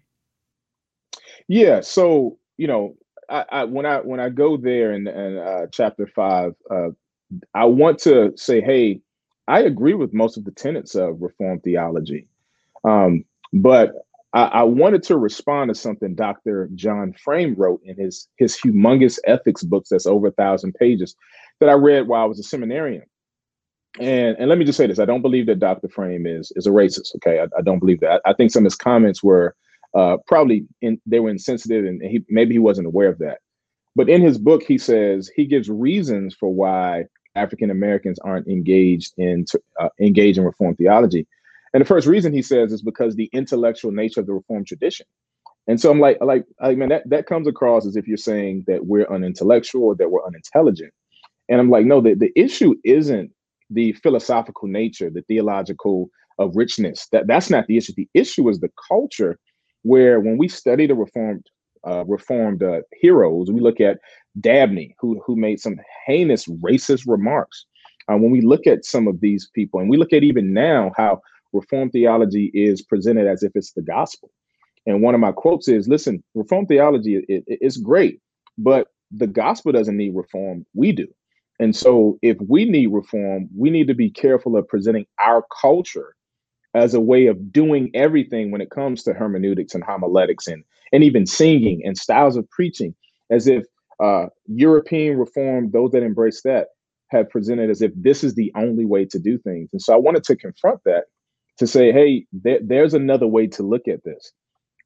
Yeah, 1.48 1.80
so 1.80 2.38
you 2.56 2.68
know, 2.68 2.96
I, 3.28 3.44
I 3.50 3.64
when 3.64 3.84
I 3.84 3.98
when 3.98 4.20
I 4.20 4.28
go 4.28 4.56
there 4.56 4.92
in, 4.92 5.08
in 5.08 5.38
uh, 5.38 5.66
chapter 5.72 6.06
five, 6.06 6.54
uh, 6.70 6.90
I 7.52 7.64
want 7.64 7.98
to 8.00 8.32
say, 8.36 8.60
hey, 8.60 9.00
I 9.48 9.62
agree 9.62 9.94
with 9.94 10.14
most 10.14 10.36
of 10.36 10.44
the 10.44 10.52
tenets 10.52 10.94
of 10.94 11.20
reform 11.20 11.58
theology, 11.58 12.28
um, 12.84 13.24
but 13.52 13.92
I, 14.32 14.42
I, 14.44 14.62
wanted 14.62 15.02
to 15.04 15.16
respond 15.16 15.70
to 15.70 15.74
something 15.74 16.14
Dr. 16.14 16.68
John 16.74 17.14
Frame 17.14 17.54
wrote 17.56 17.80
in 17.84 17.96
his 17.96 18.28
his 18.36 18.58
humongous 18.58 19.18
ethics 19.26 19.62
books 19.62 19.88
that's 19.88 20.06
over 20.06 20.26
a 20.26 20.32
thousand 20.32 20.74
pages 20.74 21.16
that 21.60 21.68
I 21.68 21.72
read 21.72 22.06
while 22.06 22.22
I 22.22 22.26
was 22.26 22.38
a 22.38 22.42
seminarian. 22.42 23.04
And 23.98 24.36
and 24.38 24.48
let 24.48 24.58
me 24.58 24.64
just 24.64 24.76
say 24.76 24.86
this: 24.86 24.98
I 24.98 25.06
don't 25.06 25.22
believe 25.22 25.46
that 25.46 25.60
Dr. 25.60 25.88
Frame 25.88 26.26
is 26.26 26.52
is 26.56 26.66
a 26.66 26.70
racist. 26.70 27.14
Okay, 27.16 27.40
I, 27.40 27.44
I 27.56 27.62
don't 27.62 27.78
believe 27.78 28.00
that. 28.00 28.20
I, 28.24 28.30
I, 28.30 28.34
think 28.34 28.50
some 28.50 28.62
of 28.62 28.70
his 28.70 28.76
comments 28.76 29.22
were 29.22 29.54
uh, 29.94 30.18
probably 30.26 30.66
in, 30.82 31.00
they 31.06 31.20
were 31.20 31.30
insensitive, 31.30 31.86
and 31.86 32.02
he 32.02 32.22
maybe 32.28 32.54
he 32.54 32.58
wasn't 32.58 32.86
aware 32.86 33.08
of 33.08 33.18
that. 33.18 33.38
But 33.96 34.08
in 34.08 34.20
his 34.20 34.38
book, 34.38 34.62
he 34.62 34.78
says 34.78 35.30
he 35.34 35.46
gives 35.46 35.70
reasons 35.70 36.34
for 36.34 36.52
why 36.52 37.06
African 37.34 37.70
Americans 37.70 38.18
aren't 38.20 38.46
engaged 38.46 39.14
in 39.16 39.46
uh, 39.80 39.88
engaged 40.00 40.38
in 40.38 40.44
Reformed 40.44 40.76
theology. 40.76 41.26
And 41.78 41.84
the 41.84 41.88
first 41.88 42.08
reason 42.08 42.32
he 42.32 42.42
says 42.42 42.72
is 42.72 42.82
because 42.82 43.14
the 43.14 43.30
intellectual 43.32 43.92
nature 43.92 44.18
of 44.18 44.26
the 44.26 44.32
Reformed 44.32 44.66
tradition. 44.66 45.06
And 45.68 45.80
so 45.80 45.92
I'm 45.92 46.00
like, 46.00 46.18
like, 46.20 46.44
I 46.60 46.74
mean, 46.74 46.88
that, 46.88 47.08
that 47.08 47.26
comes 47.26 47.46
across 47.46 47.86
as 47.86 47.94
if 47.94 48.08
you're 48.08 48.16
saying 48.16 48.64
that 48.66 48.86
we're 48.86 49.06
unintellectual 49.06 49.84
or 49.84 49.94
that 49.94 50.10
we're 50.10 50.26
unintelligent. 50.26 50.92
And 51.48 51.60
I'm 51.60 51.70
like, 51.70 51.86
no, 51.86 52.00
the, 52.00 52.14
the 52.14 52.32
issue 52.34 52.74
isn't 52.82 53.30
the 53.70 53.92
philosophical 53.92 54.66
nature, 54.66 55.08
the 55.08 55.22
theological 55.22 56.10
of 56.40 56.56
richness. 56.56 57.06
That 57.12 57.28
that's 57.28 57.48
not 57.48 57.68
the 57.68 57.76
issue. 57.76 57.92
The 57.96 58.08
issue 58.12 58.48
is 58.48 58.58
the 58.58 58.72
culture 58.88 59.38
where 59.82 60.18
when 60.18 60.36
we 60.36 60.48
study 60.48 60.88
the 60.88 60.96
reformed 60.96 61.46
uh, 61.86 62.04
reformed 62.06 62.64
uh, 62.64 62.80
heroes, 63.00 63.52
we 63.52 63.60
look 63.60 63.80
at 63.80 64.00
Dabney, 64.40 64.96
who 64.98 65.22
who 65.24 65.36
made 65.36 65.60
some 65.60 65.76
heinous 66.08 66.44
racist 66.46 67.04
remarks. 67.06 67.66
Uh, 68.10 68.16
when 68.16 68.32
we 68.32 68.40
look 68.40 68.66
at 68.66 68.84
some 68.84 69.06
of 69.06 69.20
these 69.20 69.48
people, 69.54 69.78
and 69.78 69.88
we 69.88 69.96
look 69.96 70.12
at 70.12 70.24
even 70.24 70.52
now 70.52 70.90
how 70.96 71.20
reformed 71.52 71.92
theology 71.92 72.50
is 72.54 72.82
presented 72.82 73.26
as 73.26 73.42
if 73.42 73.52
it's 73.54 73.72
the 73.72 73.82
gospel. 73.82 74.30
And 74.86 75.02
one 75.02 75.14
of 75.14 75.20
my 75.20 75.32
quotes 75.32 75.68
is, 75.68 75.88
"Listen, 75.88 76.22
reformed 76.34 76.68
theology 76.68 77.16
it, 77.16 77.24
it, 77.28 77.44
it's 77.46 77.76
great, 77.76 78.20
but 78.56 78.88
the 79.10 79.26
gospel 79.26 79.72
doesn't 79.72 79.96
need 79.96 80.14
reform. 80.14 80.64
We 80.74 80.92
do." 80.92 81.08
And 81.60 81.74
so, 81.74 82.18
if 82.22 82.36
we 82.48 82.64
need 82.64 82.88
reform, 82.88 83.48
we 83.56 83.70
need 83.70 83.88
to 83.88 83.94
be 83.94 84.10
careful 84.10 84.56
of 84.56 84.68
presenting 84.68 85.06
our 85.20 85.44
culture 85.60 86.14
as 86.74 86.94
a 86.94 87.00
way 87.00 87.26
of 87.26 87.52
doing 87.52 87.90
everything 87.94 88.50
when 88.50 88.60
it 88.60 88.70
comes 88.70 89.02
to 89.02 89.14
hermeneutics 89.14 89.74
and 89.74 89.82
homiletics 89.82 90.46
and, 90.46 90.62
and 90.92 91.02
even 91.02 91.26
singing 91.26 91.82
and 91.84 91.98
styles 91.98 92.36
of 92.36 92.48
preaching, 92.50 92.94
as 93.30 93.46
if 93.48 93.64
uh, 94.00 94.26
European 94.46 95.18
reform, 95.18 95.70
those 95.70 95.90
that 95.92 96.02
embrace 96.02 96.42
that, 96.42 96.68
have 97.08 97.28
presented 97.30 97.70
as 97.70 97.82
if 97.82 97.90
this 97.96 98.22
is 98.22 98.34
the 98.34 98.52
only 98.54 98.84
way 98.84 99.04
to 99.04 99.18
do 99.18 99.38
things. 99.38 99.70
And 99.72 99.80
so 99.80 99.94
I 99.94 99.96
wanted 99.96 100.24
to 100.24 100.36
confront 100.36 100.84
that 100.84 101.04
to 101.58 101.66
say, 101.66 101.92
hey, 101.92 102.26
there, 102.32 102.60
there's 102.62 102.94
another 102.94 103.26
way 103.26 103.46
to 103.48 103.62
look 103.62 103.88
at 103.88 104.04
this 104.04 104.32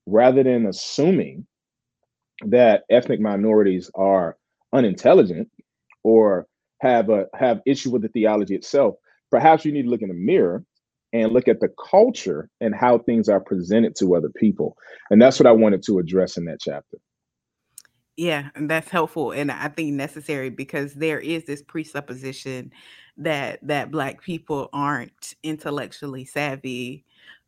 rather 0.06 0.42
than 0.42 0.66
assuming 0.66 1.46
that 2.46 2.84
ethnic 2.90 3.20
minorities 3.20 3.90
are 3.94 4.36
unintelligent 4.72 5.48
or 6.02 6.46
have 6.80 7.08
a 7.10 7.26
have 7.34 7.60
issue 7.66 7.90
with 7.90 8.02
the 8.02 8.08
theology 8.08 8.54
itself. 8.54 8.96
Perhaps 9.30 9.64
you 9.64 9.72
need 9.72 9.84
to 9.84 9.88
look 9.88 10.02
in 10.02 10.08
the 10.08 10.14
mirror 10.14 10.64
and 11.12 11.32
look 11.32 11.46
at 11.46 11.60
the 11.60 11.68
culture 11.90 12.48
and 12.60 12.74
how 12.74 12.98
things 12.98 13.28
are 13.28 13.40
presented 13.40 13.94
to 13.96 14.16
other 14.16 14.30
people. 14.30 14.76
And 15.10 15.20
that's 15.20 15.38
what 15.38 15.46
i 15.46 15.52
wanted 15.52 15.82
to 15.84 15.98
address 15.98 16.36
in 16.36 16.46
that 16.46 16.60
chapter 16.60 16.98
yeah 18.16 18.50
and 18.54 18.70
that's 18.70 18.90
helpful 18.90 19.32
and 19.32 19.50
i 19.50 19.68
think 19.68 19.94
necessary 19.94 20.50
because 20.50 20.94
there 20.94 21.18
is 21.18 21.44
this 21.44 21.62
presupposition 21.62 22.70
that 23.16 23.58
that 23.62 23.90
black 23.90 24.20
people 24.22 24.68
aren't 24.72 25.34
intellectually 25.42 26.24
savvy 26.24 27.04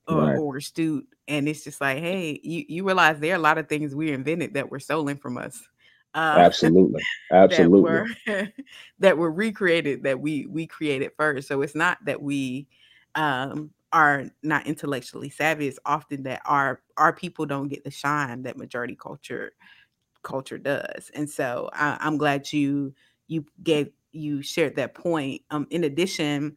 or, 0.09 0.18
right. 0.18 0.38
or 0.38 0.56
astute 0.56 1.06
and 1.28 1.49
it's 1.49 1.64
just 1.64 1.80
like 1.80 1.99
hey 1.99 2.40
you, 2.42 2.64
you 2.68 2.85
realize 2.85 3.18
there 3.18 3.33
are 3.33 3.37
a 3.37 3.40
lot 3.40 3.59
of 3.59 3.68
things 3.68 3.94
we 3.94 4.12
invented 4.12 4.54
that 4.54 4.71
were 4.71 4.80
stolen 4.80 5.16
from 5.16 5.37
us 5.37 5.62
uh, 6.14 6.37
absolutely, 6.38 7.02
absolutely. 7.33 7.90
That 7.90 8.09
were, 8.26 8.49
that 9.00 9.18
were 9.18 9.33
recreated 9.33 10.04
that 10.04 10.21
we 10.21 10.47
we 10.47 10.64
created 10.64 11.11
first. 11.16 11.49
So 11.49 11.62
it's 11.62 11.75
not 11.75 11.99
that 12.04 12.23
we 12.23 12.68
um, 13.16 13.71
are 13.92 14.30
not 14.42 14.66
intellectually 14.66 15.30
savvy. 15.30 15.66
It's 15.66 15.78
often 15.85 16.23
that 16.25 16.42
our 16.44 16.83
our 16.97 17.12
people 17.12 17.47
don't 17.47 17.68
get 17.68 17.83
the 17.83 17.90
shine 17.90 18.42
that 18.42 18.56
majority 18.56 18.94
culture 18.94 19.52
culture 20.25 20.59
does. 20.59 21.11
And 21.14 21.28
so 21.28 21.71
I, 21.73 21.97
I'm 22.00 22.16
glad 22.19 22.52
you 22.52 22.95
you 23.28 23.45
gave 23.62 23.90
you 24.12 24.43
shared 24.43 24.76
that 24.76 24.95
point. 24.95 25.43
Um, 25.50 25.66
in 25.71 25.85
addition, 25.85 26.57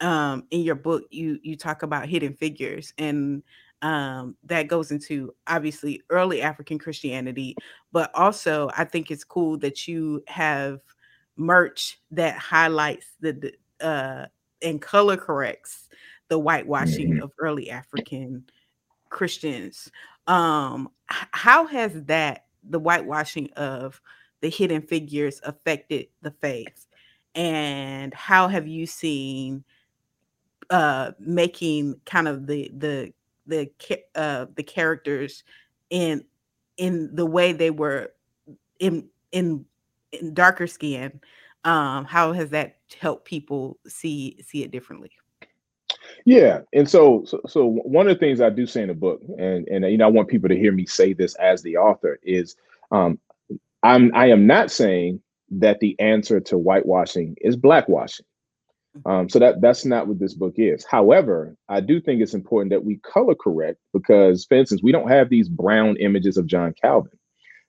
um, 0.00 0.44
in 0.50 0.62
your 0.62 0.74
book, 0.74 1.04
you 1.10 1.38
you 1.42 1.56
talk 1.56 1.82
about 1.82 2.08
hidden 2.08 2.34
figures 2.34 2.92
and 2.98 3.42
um, 3.82 4.36
that 4.44 4.66
goes 4.66 4.90
into 4.90 5.34
obviously 5.46 6.02
early 6.10 6.42
African 6.42 6.78
Christianity, 6.78 7.56
but 7.92 8.10
also 8.14 8.70
I 8.76 8.84
think 8.84 9.10
it's 9.10 9.24
cool 9.24 9.58
that 9.58 9.86
you 9.86 10.22
have 10.26 10.80
merch 11.36 12.00
that 12.10 12.36
highlights 12.36 13.06
the 13.20 13.52
uh, 13.80 14.26
and 14.62 14.82
color 14.82 15.16
corrects 15.16 15.88
the 16.28 16.38
whitewashing 16.38 17.14
mm-hmm. 17.14 17.22
of 17.22 17.32
early 17.38 17.70
African 17.70 18.44
Christians. 19.08 19.90
Um, 20.26 20.90
how 21.06 21.66
has 21.66 22.02
that 22.04 22.44
the 22.62 22.78
whitewashing 22.78 23.50
of 23.54 24.00
the 24.40 24.50
hidden 24.50 24.82
figures 24.82 25.40
affected 25.44 26.06
the 26.22 26.30
faith, 26.30 26.86
and 27.34 28.14
how 28.14 28.48
have 28.48 28.66
you 28.66 28.86
seen 28.86 29.64
uh, 30.70 31.12
making 31.18 32.00
kind 32.04 32.28
of 32.28 32.46
the 32.46 32.70
the 32.76 33.12
the 33.46 33.70
uh, 34.14 34.46
the 34.54 34.62
characters 34.62 35.44
in 35.90 36.24
in 36.76 37.14
the 37.14 37.26
way 37.26 37.52
they 37.52 37.70
were 37.70 38.12
in 38.78 39.08
in, 39.32 39.64
in 40.12 40.34
darker 40.34 40.66
skin 40.66 41.20
um 41.64 42.04
how 42.04 42.32
has 42.32 42.50
that 42.50 42.76
helped 43.00 43.24
people 43.24 43.78
see 43.86 44.38
see 44.46 44.62
it 44.62 44.70
differently 44.70 45.10
yeah 46.28 46.60
and 46.74 46.90
so, 46.90 47.24
so 47.26 47.40
so 47.48 47.64
one 47.84 48.06
of 48.06 48.14
the 48.14 48.20
things 48.20 48.40
i 48.40 48.50
do 48.50 48.66
say 48.66 48.82
in 48.82 48.88
the 48.88 48.94
book 48.94 49.22
and 49.38 49.66
and 49.68 49.90
you 49.90 49.96
know 49.96 50.04
i 50.04 50.10
want 50.10 50.28
people 50.28 50.48
to 50.48 50.58
hear 50.58 50.72
me 50.72 50.84
say 50.84 51.14
this 51.14 51.34
as 51.36 51.62
the 51.62 51.76
author 51.76 52.18
is 52.22 52.54
um 52.90 53.18
i'm 53.82 54.14
i 54.14 54.26
am 54.26 54.46
not 54.46 54.70
saying 54.70 55.22
that 55.50 55.80
the 55.80 55.98
answer 55.98 56.38
to 56.38 56.56
whitewashing 56.56 57.34
is 57.40 57.56
blackwashing 57.56 58.20
um, 59.06 59.28
so 59.28 59.38
that 59.38 59.60
that's 59.60 59.84
not 59.84 60.08
what 60.08 60.18
this 60.18 60.34
book 60.34 60.54
is. 60.56 60.84
However, 60.84 61.56
I 61.68 61.80
do 61.80 62.00
think 62.00 62.20
it's 62.20 62.34
important 62.34 62.70
that 62.70 62.84
we 62.84 62.96
color 62.96 63.34
correct 63.34 63.78
because, 63.92 64.44
for 64.44 64.56
instance, 64.56 64.82
we 64.82 64.92
don't 64.92 65.08
have 65.08 65.28
these 65.28 65.48
brown 65.48 65.96
images 65.98 66.36
of 66.36 66.46
John 66.46 66.74
Calvin, 66.80 67.16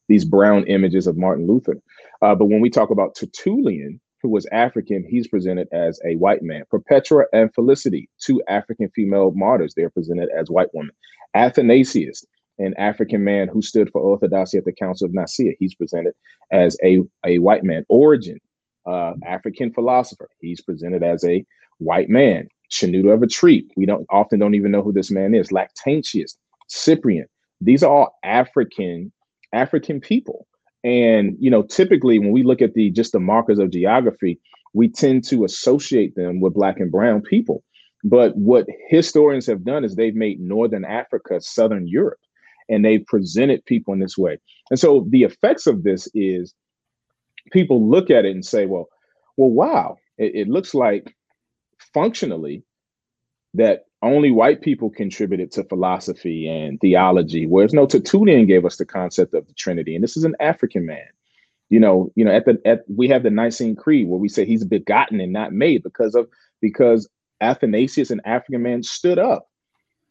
these 0.07 0.25
brown 0.25 0.65
images 0.65 1.07
of 1.07 1.17
Martin 1.17 1.45
Luther. 1.45 1.81
Uh, 2.21 2.35
but 2.35 2.45
when 2.45 2.61
we 2.61 2.69
talk 2.69 2.89
about 2.89 3.15
Tertullian, 3.15 3.99
who 4.21 4.29
was 4.29 4.45
African, 4.51 5.05
he's 5.07 5.27
presented 5.27 5.67
as 5.71 5.99
a 6.05 6.15
white 6.15 6.41
man. 6.41 6.63
Perpetua 6.69 7.25
and 7.33 7.53
Felicity, 7.53 8.09
two 8.19 8.41
African 8.47 8.89
female 8.89 9.31
martyrs, 9.31 9.73
they're 9.75 9.89
presented 9.89 10.29
as 10.37 10.49
white 10.49 10.69
women. 10.73 10.93
Athanasius, 11.35 12.25
an 12.57 12.73
African 12.77 13.23
man 13.23 13.47
who 13.47 13.61
stood 13.61 13.89
for 13.91 14.01
orthodoxy 14.01 14.57
at 14.57 14.65
the 14.65 14.73
Council 14.73 15.05
of 15.05 15.13
Nicaea, 15.13 15.53
he's 15.59 15.75
presented 15.75 16.13
as 16.51 16.77
a, 16.83 17.01
a 17.25 17.39
white 17.39 17.63
man. 17.63 17.85
Origen, 17.87 18.39
uh, 18.85 19.13
African 19.25 19.71
philosopher. 19.71 20.29
He's 20.41 20.61
presented 20.61 21.03
as 21.03 21.23
a 21.23 21.45
white 21.77 22.09
man. 22.09 22.49
Shenouda 22.71 23.13
of 23.13 23.21
Atripe. 23.21 23.67
We 23.75 23.85
don't 23.85 24.05
often 24.09 24.39
don't 24.39 24.55
even 24.55 24.71
know 24.71 24.83
who 24.83 24.93
this 24.93 25.09
man 25.09 25.33
is. 25.33 25.49
Lactantius, 25.49 26.35
Cyprian. 26.67 27.25
These 27.61 27.83
are 27.83 27.91
all 27.91 28.19
African 28.23 29.11
African 29.53 29.99
people. 29.99 30.45
And 30.83 31.35
you 31.39 31.49
know, 31.49 31.63
typically 31.63 32.19
when 32.19 32.31
we 32.31 32.43
look 32.43 32.61
at 32.61 32.73
the 32.73 32.89
just 32.89 33.11
the 33.11 33.19
markers 33.19 33.59
of 33.59 33.71
geography, 33.71 34.39
we 34.73 34.87
tend 34.87 35.23
to 35.25 35.43
associate 35.43 36.15
them 36.15 36.39
with 36.39 36.53
black 36.53 36.79
and 36.79 36.91
brown 36.91 37.21
people. 37.21 37.63
But 38.03 38.35
what 38.37 38.65
historians 38.87 39.45
have 39.47 39.65
done 39.65 39.83
is 39.83 39.95
they've 39.95 40.15
made 40.15 40.39
Northern 40.39 40.85
Africa 40.85 41.41
Southern 41.41 41.87
Europe, 41.87 42.19
and 42.69 42.83
they've 42.83 43.05
presented 43.05 43.65
people 43.65 43.93
in 43.93 43.99
this 43.99 44.17
way. 44.17 44.37
And 44.69 44.79
so 44.79 45.05
the 45.09 45.23
effects 45.23 45.67
of 45.67 45.83
this 45.83 46.07
is 46.13 46.53
people 47.51 47.89
look 47.89 48.09
at 48.09 48.25
it 48.25 48.31
and 48.31 48.45
say, 48.45 48.65
well, 48.65 48.87
well, 49.37 49.49
wow, 49.49 49.97
it, 50.17 50.35
it 50.35 50.47
looks 50.47 50.73
like 50.73 51.15
functionally 51.93 52.63
that 53.55 53.85
only 54.01 54.31
white 54.31 54.61
people 54.61 54.89
contributed 54.89 55.51
to 55.51 55.63
philosophy 55.65 56.47
and 56.47 56.79
theology, 56.79 57.45
whereas 57.45 57.73
no 57.73 57.85
Tertullian 57.85 58.45
gave 58.45 58.65
us 58.65 58.77
the 58.77 58.85
concept 58.85 59.33
of 59.33 59.45
the 59.47 59.53
Trinity, 59.53 59.95
and 59.95 60.03
this 60.03 60.15
is 60.15 60.23
an 60.23 60.35
African 60.39 60.85
man. 60.85 61.07
You 61.69 61.79
know, 61.79 62.11
you 62.15 62.25
know, 62.25 62.31
at 62.31 62.45
the 62.45 62.59
at 62.65 62.83
we 62.87 63.07
have 63.09 63.23
the 63.23 63.29
Nicene 63.29 63.75
Creed 63.75 64.07
where 64.07 64.19
we 64.19 64.29
say 64.29 64.45
he's 64.45 64.63
begotten 64.63 65.19
and 65.19 65.33
not 65.33 65.53
made 65.53 65.83
because 65.83 66.15
of 66.15 66.27
because 66.61 67.07
Athanasius, 67.41 68.09
an 68.09 68.21
African 68.25 68.63
man, 68.63 68.83
stood 68.83 69.19
up, 69.19 69.49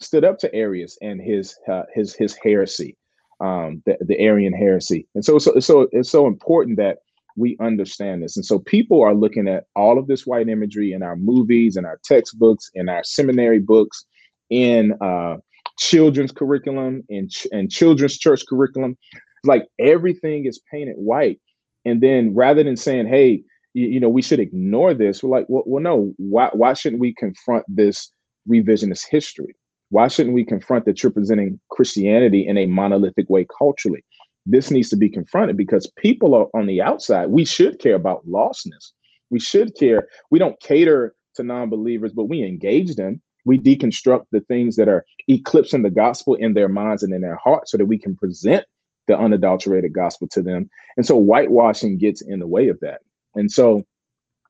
stood 0.00 0.25
up 0.25 0.38
to 0.38 0.54
Arius 0.54 0.99
and 1.02 1.21
his 1.21 1.57
uh, 1.66 1.83
his 1.92 2.14
his 2.14 2.37
heresy, 2.37 2.97
um, 3.40 3.83
the 3.87 3.97
the 4.00 4.21
Arian 4.21 4.52
heresy, 4.52 5.09
and 5.14 5.25
so 5.25 5.38
so 5.38 5.59
so 5.61 5.88
it's 5.92 6.11
so 6.11 6.26
important 6.26 6.76
that 6.76 6.99
we 7.38 7.57
understand 7.61 8.23
this. 8.23 8.37
And 8.37 8.45
so 8.45 8.59
people 8.59 9.02
are 9.02 9.14
looking 9.14 9.49
at 9.49 9.64
all 9.76 9.99
of 9.99 10.07
this 10.07 10.26
white 10.26 10.49
imagery 10.49 10.92
in 10.92 11.02
our 11.02 11.16
movies, 11.16 11.76
in 11.76 11.85
our 11.85 12.00
textbooks, 12.04 12.71
in 12.75 12.88
our 12.88 13.04
seminary 13.04 13.59
books, 13.59 14.04
in 14.50 14.95
uh, 15.00 15.37
children's 15.78 16.33
curriculum, 16.33 17.02
in, 17.09 17.28
ch- 17.28 17.47
in 17.52 17.68
children's 17.68 18.18
church 18.18 18.45
curriculum. 18.49 18.99
Like 19.45 19.66
everything 19.78 20.47
is 20.47 20.61
painted 20.71 20.97
white. 20.97 21.40
And 21.85 22.00
then 22.00 22.35
rather 22.35 22.64
than 22.64 22.76
saying, 22.76 23.07
hey, 23.07 23.42
you, 23.75 23.87
you 23.87 24.00
know, 24.00 24.09
we 24.09 24.23
should 24.23 24.40
ignore 24.40 24.92
this, 24.95 25.23
we're 25.23 25.30
like, 25.30 25.47
well, 25.49 25.62
well, 25.66 25.83
no, 25.83 26.12
why, 26.16 26.50
why 26.52 26.75
shouldn't 26.75 27.00
we 27.00 27.14
confront 27.14 27.64
this 27.68 28.11
revisionist 28.49 29.07
history? 29.09 29.54
Why 29.90 30.09
shouldn't 30.09 30.35
we 30.35 30.45
confront 30.45 30.85
that 30.85 31.02
you're 31.02 31.12
presenting 31.12 31.61
Christianity 31.71 32.47
in 32.47 32.59
a 32.59 32.66
monolithic 32.66 33.30
way 33.30 33.47
culturally? 33.57 34.04
This 34.50 34.70
needs 34.70 34.88
to 34.88 34.96
be 34.96 35.10
confronted 35.10 35.56
because 35.56 35.90
people 35.96 36.34
are 36.34 36.46
on 36.54 36.66
the 36.66 36.80
outside. 36.80 37.28
We 37.28 37.44
should 37.44 37.78
care 37.78 37.94
about 37.94 38.26
lostness, 38.26 38.92
We 39.30 39.38
should 39.38 39.76
care. 39.76 40.08
We 40.30 40.38
don't 40.38 40.58
cater 40.60 41.14
to 41.34 41.42
non-believers, 41.42 42.12
but 42.12 42.24
we 42.24 42.42
engage 42.42 42.96
them. 42.96 43.20
We 43.44 43.58
deconstruct 43.58 44.24
the 44.32 44.40
things 44.40 44.76
that 44.76 44.88
are 44.88 45.04
eclipsing 45.28 45.82
the 45.82 45.90
gospel 45.90 46.34
in 46.34 46.54
their 46.54 46.68
minds 46.68 47.02
and 47.02 47.14
in 47.14 47.20
their 47.20 47.36
hearts 47.36 47.70
so 47.70 47.76
that 47.76 47.86
we 47.86 47.98
can 47.98 48.16
present 48.16 48.64
the 49.06 49.18
unadulterated 49.18 49.92
gospel 49.92 50.28
to 50.28 50.42
them. 50.42 50.68
And 50.96 51.04
so 51.04 51.18
whitewashing 51.18 51.98
gets 51.98 52.22
in 52.22 52.40
the 52.40 52.46
way 52.46 52.68
of 52.68 52.78
that. 52.80 53.00
And 53.34 53.50
so 53.50 53.84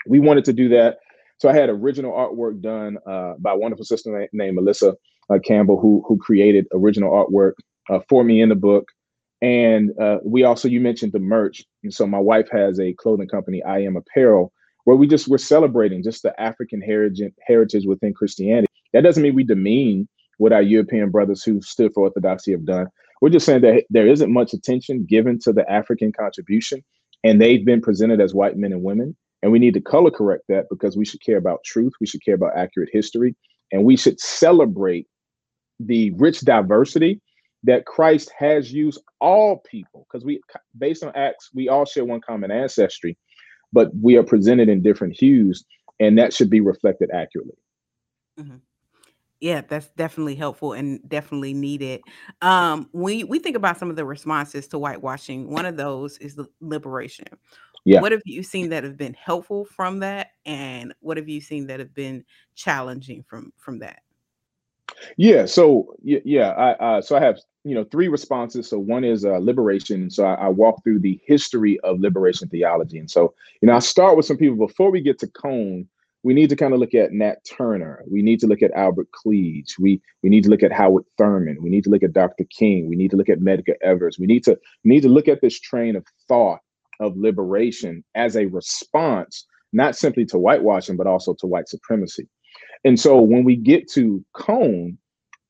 we 0.07 0.21
wanted 0.21 0.45
to 0.47 0.53
do 0.53 0.69
that. 0.71 0.99
So 1.39 1.49
I 1.49 1.55
had 1.55 1.69
original 1.69 2.13
artwork 2.13 2.61
done 2.61 2.99
uh, 3.07 3.35
by 3.39 3.53
a 3.53 3.57
wonderful 3.57 3.85
sister 3.85 4.29
named 4.33 4.57
Melissa 4.57 4.95
uh, 5.31 5.39
Campbell, 5.45 5.79
who 5.81 6.05
who 6.07 6.19
created 6.19 6.67
original 6.73 7.11
artwork 7.13 7.53
uh, 7.91 8.01
for 8.09 8.25
me 8.25 8.41
in 8.41 8.49
the 8.49 8.57
book. 8.57 8.89
And 9.41 9.93
uh, 10.01 10.19
we 10.25 10.43
also, 10.45 10.69
you 10.69 10.81
mentioned 10.81 11.13
the 11.13 11.21
merch. 11.21 11.65
And 11.85 11.95
so 11.95 12.07
my 12.07 12.19
wife 12.19 12.49
has 12.51 12.81
a 12.81 12.93
clothing 12.95 13.29
company, 13.29 13.63
I 13.63 13.81
Am 13.81 13.97
Apparel, 13.97 14.53
where 14.85 14.97
we 14.97 15.07
just 15.07 15.29
we're 15.29 15.39
celebrating 15.39 16.03
just 16.03 16.23
the 16.23 16.39
African 16.41 16.81
heritage 16.81 17.33
heritage 17.47 17.87
within 17.87 18.15
Christianity. 18.15 18.67
That 18.93 19.03
doesn't 19.03 19.23
mean 19.23 19.35
we 19.35 19.45
demean 19.45 20.09
what 20.39 20.53
our 20.53 20.63
European 20.63 21.11
brothers 21.11 21.43
who 21.43 21.61
stood 21.61 21.93
for 21.93 22.05
orthodoxy 22.05 22.53
have 22.53 22.65
done. 22.65 22.87
We're 23.21 23.29
just 23.31 23.47
saying 23.47 23.63
that 23.63 23.85
there 23.91 24.07
isn't 24.07 24.33
much 24.33 24.55
attention 24.55 25.05
given 25.05 25.39
to 25.41 25.53
the 25.53 25.69
African 25.71 26.13
contribution, 26.13 26.83
and 27.25 27.41
they've 27.41 27.65
been 27.65 27.81
presented 27.81 28.21
as 28.21 28.35
white 28.35 28.57
men 28.57 28.73
and 28.73 28.83
women. 28.83 29.17
And 29.43 29.53
we 29.53 29.59
need 29.59 29.75
to 29.75 29.81
color 29.81 30.11
correct 30.11 30.45
that 30.49 30.67
because 30.69 30.97
we 30.97 31.05
should 31.05 31.23
care 31.23 31.37
about 31.37 31.63
truth, 31.65 31.93
we 32.01 32.07
should 32.07 32.25
care 32.25 32.35
about 32.35 32.57
accurate 32.57 32.91
history, 32.93 33.37
and 33.71 33.85
we 33.85 33.97
should 33.97 34.19
celebrate 34.21 35.07
the 35.79 36.11
rich 36.13 36.41
diversity 36.41 37.21
that 37.65 37.87
Christ 37.87 38.31
has 38.39 38.73
used 38.73 39.01
all 39.21 39.59
people. 39.71 40.07
Because 40.11 40.25
we, 40.25 40.41
based 40.79 41.03
on 41.03 41.13
Acts, 41.15 41.51
we 41.55 41.69
all 41.69 41.85
share 41.85 42.05
one 42.05 42.21
common 42.21 42.51
ancestry, 42.51 43.17
but 43.73 43.91
we 44.01 44.17
are 44.17 44.23
presented 44.23 44.69
in 44.69 44.83
different 44.83 45.19
hues, 45.19 45.65
and 46.01 46.19
that 46.19 46.33
should 46.33 46.51
be 46.51 46.61
reflected 46.61 47.11
accurately. 47.13 47.57
Mm-hmm. 48.39 48.57
Yeah, 49.41 49.61
that's 49.69 49.89
definitely 49.91 50.35
helpful 50.35 50.73
and 50.73 51.01
definitely 51.09 51.55
needed. 51.55 52.01
Um, 52.43 52.89
we 52.93 53.23
we 53.23 53.39
think 53.39 53.57
about 53.57 53.79
some 53.79 53.89
of 53.89 53.95
the 53.95 54.05
responses 54.05 54.67
to 54.69 54.79
whitewashing. 54.79 55.49
One 55.49 55.65
of 55.65 55.77
those 55.77 56.19
is 56.19 56.35
the 56.35 56.47
liberation. 56.61 57.29
Yeah. 57.85 58.01
What 58.01 58.11
have 58.11 58.23
you 58.25 58.43
seen 58.43 58.69
that 58.71 58.83
have 58.83 58.97
been 58.97 59.15
helpful 59.15 59.65
from 59.65 60.01
that, 60.01 60.33
and 60.45 60.93
what 61.01 61.17
have 61.17 61.29
you 61.29 61.41
seen 61.41 61.69
that 61.69 61.79
have 61.79 61.95
been 61.95 62.25
challenging 62.57 63.25
from 63.29 63.53
from 63.57 63.79
that? 63.79 64.03
Yeah. 65.17 65.47
So 65.47 65.95
yeah, 66.03 66.51
I 66.51 66.73
uh, 66.73 67.03
so 67.03 67.17
I 67.17 67.21
have 67.21 67.39
you 67.65 67.75
know 67.75 67.85
three 67.85 68.09
responses. 68.09 68.69
So 68.69 68.79
one 68.79 69.05
is 69.05 69.25
uh, 69.25 69.39
liberation. 69.39 70.11
So 70.11 70.25
I, 70.25 70.35
I 70.35 70.49
walk 70.49 70.83
through 70.85 71.01
the 71.01 71.21
history 71.27 71.79
of 71.81 72.01
liberation 72.01 72.49
theology, 72.49 72.99
and 72.99 73.11
so 73.11 73.35
you 73.61 73.67
know 73.67 73.77
I 73.77 73.81
start 73.81 74.17
with 74.17 74.27
some 74.27 74.37
people 74.37 74.67
before 74.67 74.91
we 74.91 75.01
get 75.01 75.19
to 75.21 75.27
Cone 75.29 75.89
we 76.23 76.35
need 76.35 76.51
to 76.51 76.57
kind 76.57 76.75
of 76.75 76.81
look 76.81 76.95
at 76.95 77.13
Nat 77.13 77.37
Turner. 77.45 78.03
We 78.11 78.23
need 78.23 78.41
to 78.41 78.47
look 78.47 78.63
at 78.63 78.73
Albert 78.73 79.11
Cleage. 79.13 79.77
We 79.79 80.01
we 80.23 80.29
need 80.29 80.45
to 80.45 80.51
look 80.51 80.63
at 80.63 80.73
Howard 80.73 81.05
Thurman. 81.17 81.63
We 81.63 81.71
need 81.71 81.85
to 81.85 81.91
look 81.91 82.03
at 82.03 82.13
Dr. 82.13 82.45
King. 82.45 82.89
We 82.89 82.97
need 82.97 83.11
to 83.13 83.17
look 83.17 83.29
at 83.29 83.41
Medgar 83.41 83.77
Evers. 83.83 84.19
We 84.19 84.27
need 84.27 84.45
to 84.45 84.59
need 84.85 85.03
to 85.03 85.09
look 85.09 85.29
at 85.29 85.41
this 85.41 85.59
train 85.61 85.97
of 85.97 86.05
thought 86.27 86.61
of 87.01 87.17
liberation 87.17 88.05
as 88.17 88.37
a 88.37 88.47
response, 88.47 89.47
not 89.73 89.97
simply 89.97 90.25
to 90.27 90.39
whitewashing, 90.39 90.97
but 90.97 91.07
also 91.07 91.35
to 91.35 91.47
white 91.47 91.69
supremacy. 91.69 92.29
And 92.85 92.99
so 92.99 93.21
when 93.21 93.45
we 93.45 93.57
get 93.57 93.91
to 93.93 94.25
Cone, 94.35 94.99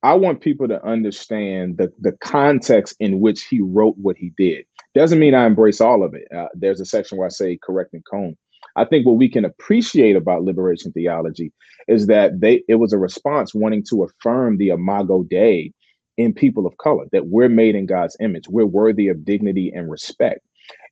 I 0.02 0.14
want 0.14 0.40
people 0.40 0.68
to 0.68 0.85
understand 0.85 1.78
the, 1.78 1.92
the 2.00 2.12
context 2.12 2.94
in 3.00 3.20
which 3.20 3.44
he 3.44 3.61
wrote 3.61 3.97
what 3.99 4.16
he 4.16 4.32
did. 4.37 4.64
Doesn't 4.94 5.18
mean 5.18 5.35
I 5.35 5.47
embrace 5.47 5.80
all 5.80 6.04
of 6.04 6.14
it. 6.14 6.26
Uh, 6.35 6.49
there's 6.54 6.80
a 6.80 6.85
section 6.85 7.18
where 7.18 7.26
I 7.26 7.30
say 7.30 7.58
correcting 7.62 8.02
Cone 8.08 8.37
I 8.78 8.85
think 8.85 9.06
what 9.06 9.16
we 9.16 9.28
can 9.28 9.44
appreciate 9.44 10.14
about 10.14 10.44
liberation 10.44 10.92
theology 10.92 11.52
is 11.88 12.06
that 12.06 12.40
they 12.40 12.62
it 12.68 12.76
was 12.76 12.92
a 12.92 12.99
response 12.99 13.54
wanting 13.54 13.85
to 13.90 14.04
affirm 14.04 14.56
the 14.56 14.68
imago 14.68 15.25
Dei 15.25 15.72
in 16.16 16.33
people 16.33 16.66
of 16.66 16.76
color, 16.79 17.07
that 17.12 17.26
we're 17.26 17.48
made 17.48 17.74
in 17.74 17.87
God's 17.87 18.16
image, 18.20 18.48
we're 18.48 18.66
worthy 18.66 19.09
of 19.09 19.24
dignity 19.24 19.72
and 19.74 19.90
respect. 19.90 20.40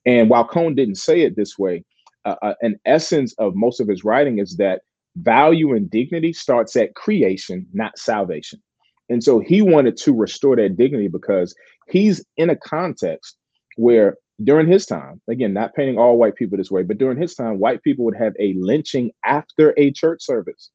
And 0.05 0.29
while 0.29 0.47
Cone 0.47 0.75
didn't 0.75 0.95
say 0.95 1.21
it 1.21 1.35
this 1.35 1.57
way, 1.57 1.83
uh, 2.23 2.35
uh, 2.41 2.53
an 2.61 2.79
essence 2.85 3.33
of 3.37 3.55
most 3.55 3.81
of 3.81 3.87
his 3.87 4.05
writing 4.05 4.39
is 4.39 4.55
that 4.57 4.81
value 5.21 5.73
and 5.73 5.89
dignity 5.89 6.33
starts 6.33 6.75
at 6.75 6.95
creation, 6.95 7.65
not 7.73 7.97
salvation. 7.97 8.61
And 9.09 9.23
so 9.23 9.39
he 9.39 9.61
wanted 9.61 9.97
to 9.97 10.13
restore 10.13 10.55
that 10.57 10.77
dignity 10.77 11.07
because 11.07 11.55
he's 11.87 12.23
in 12.35 12.49
a 12.49 12.55
context 12.55 13.37
where 13.77 14.17
during 14.43 14.67
his 14.67 14.85
time, 14.85 15.21
again, 15.27 15.53
not 15.53 15.73
painting 15.73 15.97
all 15.97 16.17
white 16.17 16.35
people 16.35 16.57
this 16.57 16.69
way, 16.69 16.83
but 16.83 16.97
during 16.97 17.19
his 17.19 17.33
time, 17.33 17.59
white 17.59 17.81
people 17.83 18.05
would 18.05 18.17
have 18.17 18.33
a 18.39 18.53
lynching 18.53 19.11
after 19.25 19.73
a 19.77 19.91
church 19.91 20.23
service. 20.23 20.69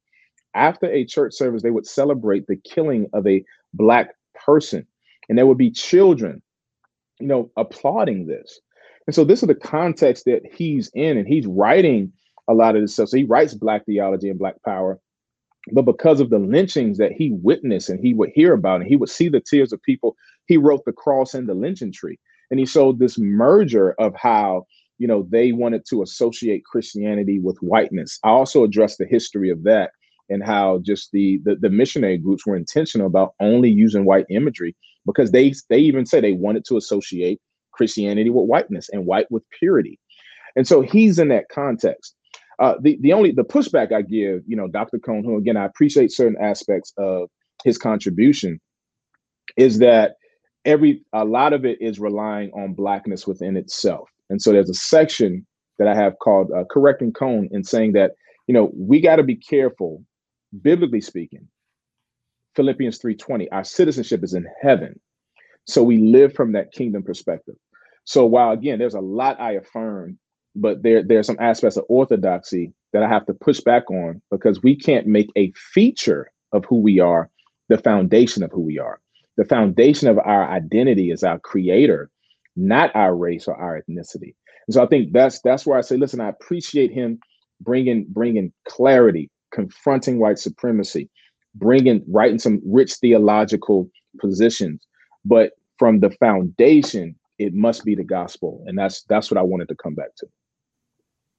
After 0.55 0.87
a 0.87 1.05
church 1.05 1.33
service, 1.33 1.63
they 1.63 1.71
would 1.71 1.87
celebrate 1.87 2.45
the 2.47 2.57
killing 2.57 3.09
of 3.13 3.25
a 3.25 3.43
black 3.73 4.15
person, 4.35 4.85
and 5.29 5.37
there 5.37 5.47
would 5.47 5.57
be 5.57 5.71
children, 5.71 6.41
you 7.19 7.27
know, 7.27 7.49
applauding 7.57 8.27
this. 8.27 8.59
And 9.07 9.15
so, 9.15 9.23
this 9.23 9.41
is 9.41 9.47
the 9.47 9.55
context 9.55 10.25
that 10.25 10.41
he's 10.53 10.91
in, 10.93 11.17
and 11.17 11.27
he's 11.27 11.47
writing 11.47 12.13
a 12.47 12.53
lot 12.53 12.75
of 12.75 12.81
this 12.81 12.93
stuff. 12.93 13.09
So, 13.09 13.17
he 13.17 13.23
writes 13.23 13.53
Black 13.53 13.85
theology 13.85 14.29
and 14.29 14.39
Black 14.39 14.61
power, 14.63 14.99
but 15.71 15.83
because 15.83 16.19
of 16.19 16.29
the 16.29 16.39
lynchings 16.39 16.97
that 16.97 17.13
he 17.13 17.31
witnessed 17.31 17.89
and 17.89 17.99
he 17.99 18.13
would 18.13 18.31
hear 18.33 18.53
about, 18.53 18.81
and 18.81 18.89
he 18.89 18.95
would 18.95 19.09
see 19.09 19.29
the 19.29 19.39
tears 19.39 19.71
of 19.71 19.81
people, 19.83 20.15
he 20.47 20.57
wrote 20.57 20.83
the 20.85 20.91
cross 20.91 21.33
and 21.33 21.47
the 21.47 21.53
lynching 21.53 21.91
tree. 21.91 22.19
And 22.51 22.59
he 22.59 22.65
showed 22.65 22.99
this 22.99 23.17
merger 23.17 23.93
of 23.93 24.13
how 24.15 24.65
you 24.99 25.07
know 25.07 25.25
they 25.29 25.51
wanted 25.51 25.85
to 25.89 26.03
associate 26.03 26.65
christianity 26.65 27.39
with 27.39 27.57
whiteness. 27.59 28.19
I 28.23 28.29
also 28.29 28.63
addressed 28.63 28.99
the 28.99 29.05
history 29.05 29.49
of 29.49 29.63
that 29.63 29.91
and 30.29 30.43
how 30.43 30.79
just 30.79 31.11
the, 31.11 31.39
the 31.43 31.55
the, 31.55 31.69
missionary 31.69 32.17
groups 32.17 32.45
were 32.45 32.55
intentional 32.55 33.07
about 33.07 33.33
only 33.39 33.69
using 33.69 34.05
white 34.05 34.25
imagery 34.29 34.75
because 35.05 35.31
they 35.31 35.53
they 35.69 35.79
even 35.79 36.05
said 36.05 36.23
they 36.23 36.33
wanted 36.33 36.63
to 36.65 36.77
associate 36.77 37.41
christianity 37.71 38.29
with 38.29 38.45
whiteness 38.45 38.89
and 38.89 39.05
white 39.05 39.29
with 39.31 39.43
purity. 39.57 39.99
And 40.55 40.67
so 40.67 40.81
he's 40.81 41.17
in 41.17 41.29
that 41.29 41.49
context 41.49 42.15
uh, 42.59 42.75
the 42.81 42.97
the 43.01 43.13
only 43.13 43.31
the 43.31 43.43
pushback 43.43 43.91
i 43.91 44.01
give 44.01 44.41
you 44.47 44.55
know 44.55 44.67
dr 44.67 44.97
cone 44.99 45.23
who 45.23 45.37
again 45.37 45.57
i 45.57 45.65
appreciate 45.65 46.11
certain 46.11 46.37
aspects 46.41 46.93
of 46.97 47.29
his 47.63 47.77
contribution 47.77 48.59
is 49.57 49.79
that 49.79 50.15
every 50.65 51.03
a 51.13 51.25
lot 51.25 51.53
of 51.53 51.65
it 51.65 51.81
is 51.81 51.99
relying 51.99 52.51
on 52.51 52.73
blackness 52.73 53.27
within 53.27 53.57
itself. 53.57 54.09
And 54.29 54.41
so 54.41 54.51
there's 54.51 54.69
a 54.69 54.73
section 54.73 55.45
that 55.79 55.87
i 55.87 55.95
have 55.95 56.17
called 56.19 56.51
uh, 56.51 56.63
correcting 56.71 57.11
cone 57.11 57.49
and 57.51 57.65
saying 57.65 57.93
that 57.93 58.11
you 58.47 58.53
know 58.53 58.71
we 58.75 59.01
got 59.01 59.17
to 59.17 59.23
be 59.23 59.35
careful 59.35 60.03
biblically 60.61 61.01
speaking 61.01 61.47
philippians 62.55 62.99
3.20 62.99 63.47
our 63.51 63.63
citizenship 63.63 64.23
is 64.23 64.33
in 64.33 64.47
heaven. 64.61 64.99
So 65.65 65.81
we 65.81 65.97
live 65.97 66.33
from 66.33 66.51
that 66.51 66.73
kingdom 66.73 67.03
perspective. 67.03 67.55
So 68.05 68.25
while 68.25 68.51
again 68.51 68.79
there's 68.79 68.93
a 68.93 68.99
lot 69.01 69.39
i 69.39 69.53
affirm 69.53 70.19
but 70.55 70.83
there 70.83 71.03
there 71.03 71.19
are 71.19 71.23
some 71.23 71.37
aspects 71.39 71.77
of 71.77 71.85
orthodoxy 71.89 72.71
that 72.91 73.03
i 73.03 73.07
have 73.07 73.25
to 73.25 73.33
push 73.33 73.59
back 73.61 73.89
on 73.89 74.21
because 74.31 74.61
we 74.63 74.75
can't 74.75 75.07
make 75.07 75.29
a 75.35 75.51
feature 75.73 76.31
of 76.51 76.63
who 76.65 76.77
we 76.77 76.99
are 76.99 77.29
the 77.69 77.77
foundation 77.77 78.43
of 78.43 78.51
who 78.51 78.61
we 78.61 78.77
are 78.77 78.99
the 79.37 79.45
foundation 79.45 80.07
of 80.07 80.19
our 80.19 80.47
identity 80.49 81.11
is 81.11 81.23
our 81.23 81.39
creator, 81.39 82.09
not 82.55 82.95
our 82.95 83.15
race 83.15 83.47
or 83.47 83.55
our 83.55 83.81
ethnicity. 83.81 84.35
And 84.67 84.73
so 84.73 84.83
I 84.83 84.87
think 84.87 85.11
that's 85.11 85.41
that's 85.41 85.65
where 85.65 85.77
I 85.77 85.81
say, 85.81 85.97
listen, 85.97 86.21
I 86.21 86.29
appreciate 86.29 86.91
him 86.91 87.19
bringing 87.61 88.05
bringing 88.09 88.53
clarity, 88.67 89.29
confronting 89.51 90.19
white 90.19 90.39
supremacy, 90.39 91.09
bringing 91.55 92.03
writing 92.07 92.39
some 92.39 92.61
rich 92.65 92.93
theological 92.95 93.89
positions, 94.19 94.85
but 95.25 95.53
from 95.79 95.99
the 95.99 96.11
foundation, 96.11 97.15
it 97.39 97.53
must 97.53 97.83
be 97.83 97.95
the 97.95 98.03
gospel, 98.03 98.63
and 98.67 98.77
that's 98.77 99.03
that's 99.03 99.31
what 99.31 99.39
I 99.39 99.43
wanted 99.43 99.67
to 99.69 99.75
come 99.75 99.95
back 99.95 100.15
to. 100.17 100.27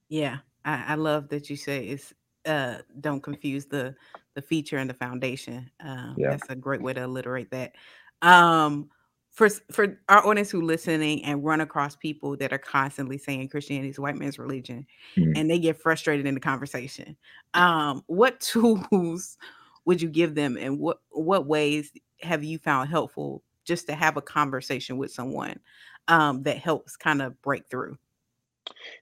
Yeah, 0.09 0.37
I, 0.63 0.83
I 0.89 0.95
love 0.95 1.29
that 1.29 1.49
you 1.49 1.55
say 1.55 1.85
it's 1.87 2.13
uh, 2.45 2.77
don't 2.99 3.21
confuse 3.21 3.65
the 3.65 3.95
the 4.35 4.41
feature 4.41 4.77
and 4.77 4.89
the 4.89 4.93
foundation. 4.93 5.69
Um, 5.79 6.15
yeah. 6.17 6.31
That's 6.31 6.49
a 6.49 6.55
great 6.55 6.81
way 6.81 6.93
to 6.93 7.01
alliterate 7.01 7.51
that. 7.51 7.73
Um, 8.21 8.89
for 9.31 9.49
for 9.71 9.99
our 10.07 10.25
audience 10.25 10.49
who 10.49 10.61
listening 10.61 11.23
and 11.25 11.43
run 11.43 11.61
across 11.61 11.95
people 11.95 12.37
that 12.37 12.53
are 12.53 12.57
constantly 12.57 13.17
saying 13.17 13.49
Christianity 13.49 13.89
is 13.89 13.99
white 13.99 14.15
man's 14.15 14.39
religion, 14.39 14.85
mm-hmm. 15.17 15.33
and 15.35 15.49
they 15.49 15.59
get 15.59 15.81
frustrated 15.81 16.25
in 16.25 16.33
the 16.33 16.39
conversation, 16.39 17.17
um, 17.53 18.03
what 18.07 18.39
tools 18.41 19.37
would 19.85 20.01
you 20.01 20.09
give 20.09 20.35
them, 20.35 20.57
and 20.57 20.79
what 20.79 20.99
what 21.09 21.47
ways 21.47 21.91
have 22.21 22.43
you 22.43 22.57
found 22.57 22.89
helpful 22.89 23.43
just 23.65 23.87
to 23.87 23.95
have 23.95 24.15
a 24.15 24.21
conversation 24.21 24.97
with 24.97 25.11
someone 25.11 25.59
um, 26.07 26.43
that 26.43 26.57
helps 26.57 26.95
kind 26.95 27.21
of 27.21 27.39
break 27.41 27.67
through? 27.69 27.97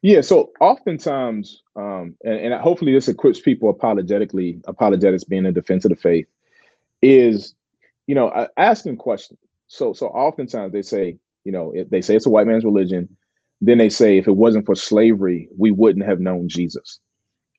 Yeah, 0.02 0.22
so 0.22 0.52
oftentimes, 0.60 1.62
um, 1.76 2.16
and, 2.24 2.54
and 2.54 2.62
hopefully 2.62 2.94
this 2.94 3.08
equips 3.08 3.40
people 3.40 3.70
apologetically, 3.70 4.62
apologetics 4.68 5.24
being 5.24 5.46
a 5.46 5.52
defense 5.52 5.86
of 5.86 5.90
the 5.90 5.96
faith, 5.96 6.28
is 7.02 7.56
you 8.08 8.16
know 8.16 8.48
asking 8.58 8.98
questions. 8.98 9.40
So 9.68 9.94
so 9.94 10.08
oftentimes 10.08 10.74
they 10.74 10.82
say, 10.82 11.18
you 11.46 11.52
know, 11.52 11.74
they 11.90 12.02
say 12.02 12.16
it's 12.16 12.26
a 12.26 12.30
white 12.30 12.48
man's 12.48 12.66
religion, 12.66 13.10
then 13.62 13.78
they 13.78 13.90
say 13.90 14.18
if 14.18 14.28
it 14.28 14.36
wasn't 14.36 14.66
for 14.66 14.76
slavery, 14.76 15.50
we 15.58 15.72
wouldn't 15.72 16.06
have 16.06 16.20
known 16.20 16.50
Jesus. 16.50 17.00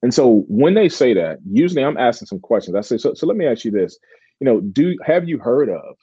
And 0.02 0.12
so 0.12 0.44
when 0.48 0.74
they 0.74 0.88
say 0.90 1.14
that, 1.14 1.38
usually 1.50 1.82
I'm 1.82 1.96
asking 1.96 2.26
some 2.26 2.40
questions. 2.40 2.76
I 2.76 2.82
say, 2.82 2.98
so, 2.98 3.14
so 3.14 3.26
let 3.26 3.38
me 3.38 3.46
ask 3.46 3.64
you 3.64 3.70
this. 3.70 3.98
You 4.38 4.44
know, 4.44 4.60
do 4.60 4.96
have 5.04 5.26
you 5.26 5.38
heard 5.38 5.70
of, 5.70 5.96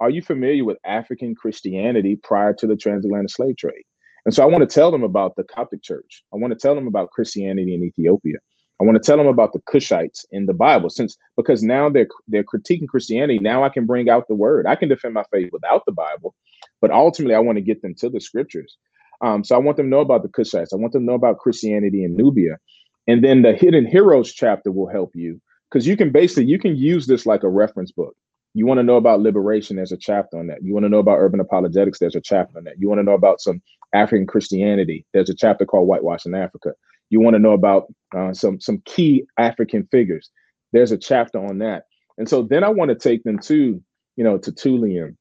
are 0.00 0.10
you 0.10 0.22
familiar 0.22 0.64
with 0.64 0.78
African 0.84 1.36
Christianity 1.36 2.16
prior 2.16 2.52
to 2.54 2.66
the 2.66 2.76
transatlantic 2.76 3.30
slave 3.30 3.56
trade? 3.56 3.84
And 4.24 4.34
so 4.34 4.42
I 4.42 4.46
want 4.46 4.68
to 4.68 4.72
tell 4.72 4.90
them 4.90 5.02
about 5.02 5.36
the 5.36 5.44
Coptic 5.44 5.82
Church. 5.82 6.22
I 6.32 6.36
want 6.36 6.52
to 6.52 6.58
tell 6.58 6.74
them 6.74 6.86
about 6.86 7.10
Christianity 7.10 7.74
in 7.74 7.82
Ethiopia. 7.82 8.36
I 8.80 8.84
want 8.84 9.00
to 9.00 9.06
tell 9.06 9.16
them 9.16 9.26
about 9.26 9.52
the 9.52 9.60
Cushites 9.60 10.24
in 10.32 10.46
the 10.46 10.54
Bible, 10.54 10.90
since 10.90 11.16
because 11.36 11.62
now 11.62 11.88
they're 11.88 12.08
they're 12.26 12.44
critiquing 12.44 12.88
Christianity. 12.88 13.38
Now 13.38 13.62
I 13.62 13.68
can 13.68 13.86
bring 13.86 14.08
out 14.08 14.26
the 14.28 14.34
word. 14.34 14.66
I 14.66 14.74
can 14.74 14.88
defend 14.88 15.14
my 15.14 15.24
faith 15.30 15.50
without 15.52 15.84
the 15.86 15.92
Bible, 15.92 16.34
but 16.80 16.90
ultimately 16.90 17.34
I 17.34 17.40
want 17.40 17.58
to 17.58 17.62
get 17.62 17.80
them 17.82 17.94
to 17.96 18.08
the 18.08 18.20
scriptures. 18.20 18.76
Um, 19.20 19.44
so 19.44 19.54
I 19.54 19.58
want 19.58 19.76
them 19.76 19.86
to 19.86 19.90
know 19.90 20.00
about 20.00 20.22
the 20.22 20.28
Cushites. 20.28 20.72
I 20.72 20.76
want 20.76 20.92
them 20.92 21.02
to 21.02 21.06
know 21.06 21.14
about 21.14 21.38
Christianity 21.38 22.02
in 22.02 22.16
Nubia, 22.16 22.58
and 23.06 23.22
then 23.22 23.42
the 23.42 23.52
Hidden 23.52 23.86
Heroes 23.86 24.32
chapter 24.32 24.72
will 24.72 24.88
help 24.88 25.12
you 25.14 25.40
because 25.70 25.86
you 25.86 25.96
can 25.96 26.10
basically 26.10 26.46
you 26.46 26.58
can 26.58 26.74
use 26.76 27.06
this 27.06 27.24
like 27.24 27.44
a 27.44 27.48
reference 27.48 27.92
book. 27.92 28.16
You 28.54 28.66
want 28.66 28.78
to 28.78 28.84
know 28.84 28.96
about 28.96 29.20
liberation? 29.20 29.76
There's 29.76 29.92
a 29.92 29.96
chapter 29.96 30.38
on 30.38 30.48
that. 30.48 30.62
You 30.62 30.74
want 30.74 30.84
to 30.84 30.90
know 30.90 30.98
about 30.98 31.18
urban 31.18 31.40
apologetics? 31.40 31.98
There's 31.98 32.16
a 32.16 32.20
chapter 32.20 32.58
on 32.58 32.64
that. 32.64 32.78
You 32.78 32.88
want 32.88 32.98
to 32.98 33.04
know 33.04 33.14
about 33.14 33.40
some 33.40 33.62
African 33.94 34.26
Christianity? 34.26 35.06
There's 35.14 35.30
a 35.30 35.34
chapter 35.34 35.66
called 35.66 35.88
Whitewashing 35.88 36.34
Africa. 36.34 36.72
You 37.10 37.20
want 37.20 37.34
to 37.34 37.40
know 37.40 37.52
about 37.52 37.92
uh, 38.16 38.32
some 38.34 38.60
some 38.60 38.82
key 38.86 39.24
African 39.38 39.86
figures? 39.90 40.30
There's 40.72 40.92
a 40.92 40.98
chapter 40.98 41.38
on 41.44 41.58
that. 41.58 41.84
And 42.18 42.28
so 42.28 42.42
then 42.42 42.64
I 42.64 42.68
want 42.68 42.90
to 42.90 42.94
take 42.96 43.24
them 43.24 43.38
to 43.40 43.82
you 44.16 44.24
know 44.24 44.38
Tertullian, 44.38 45.16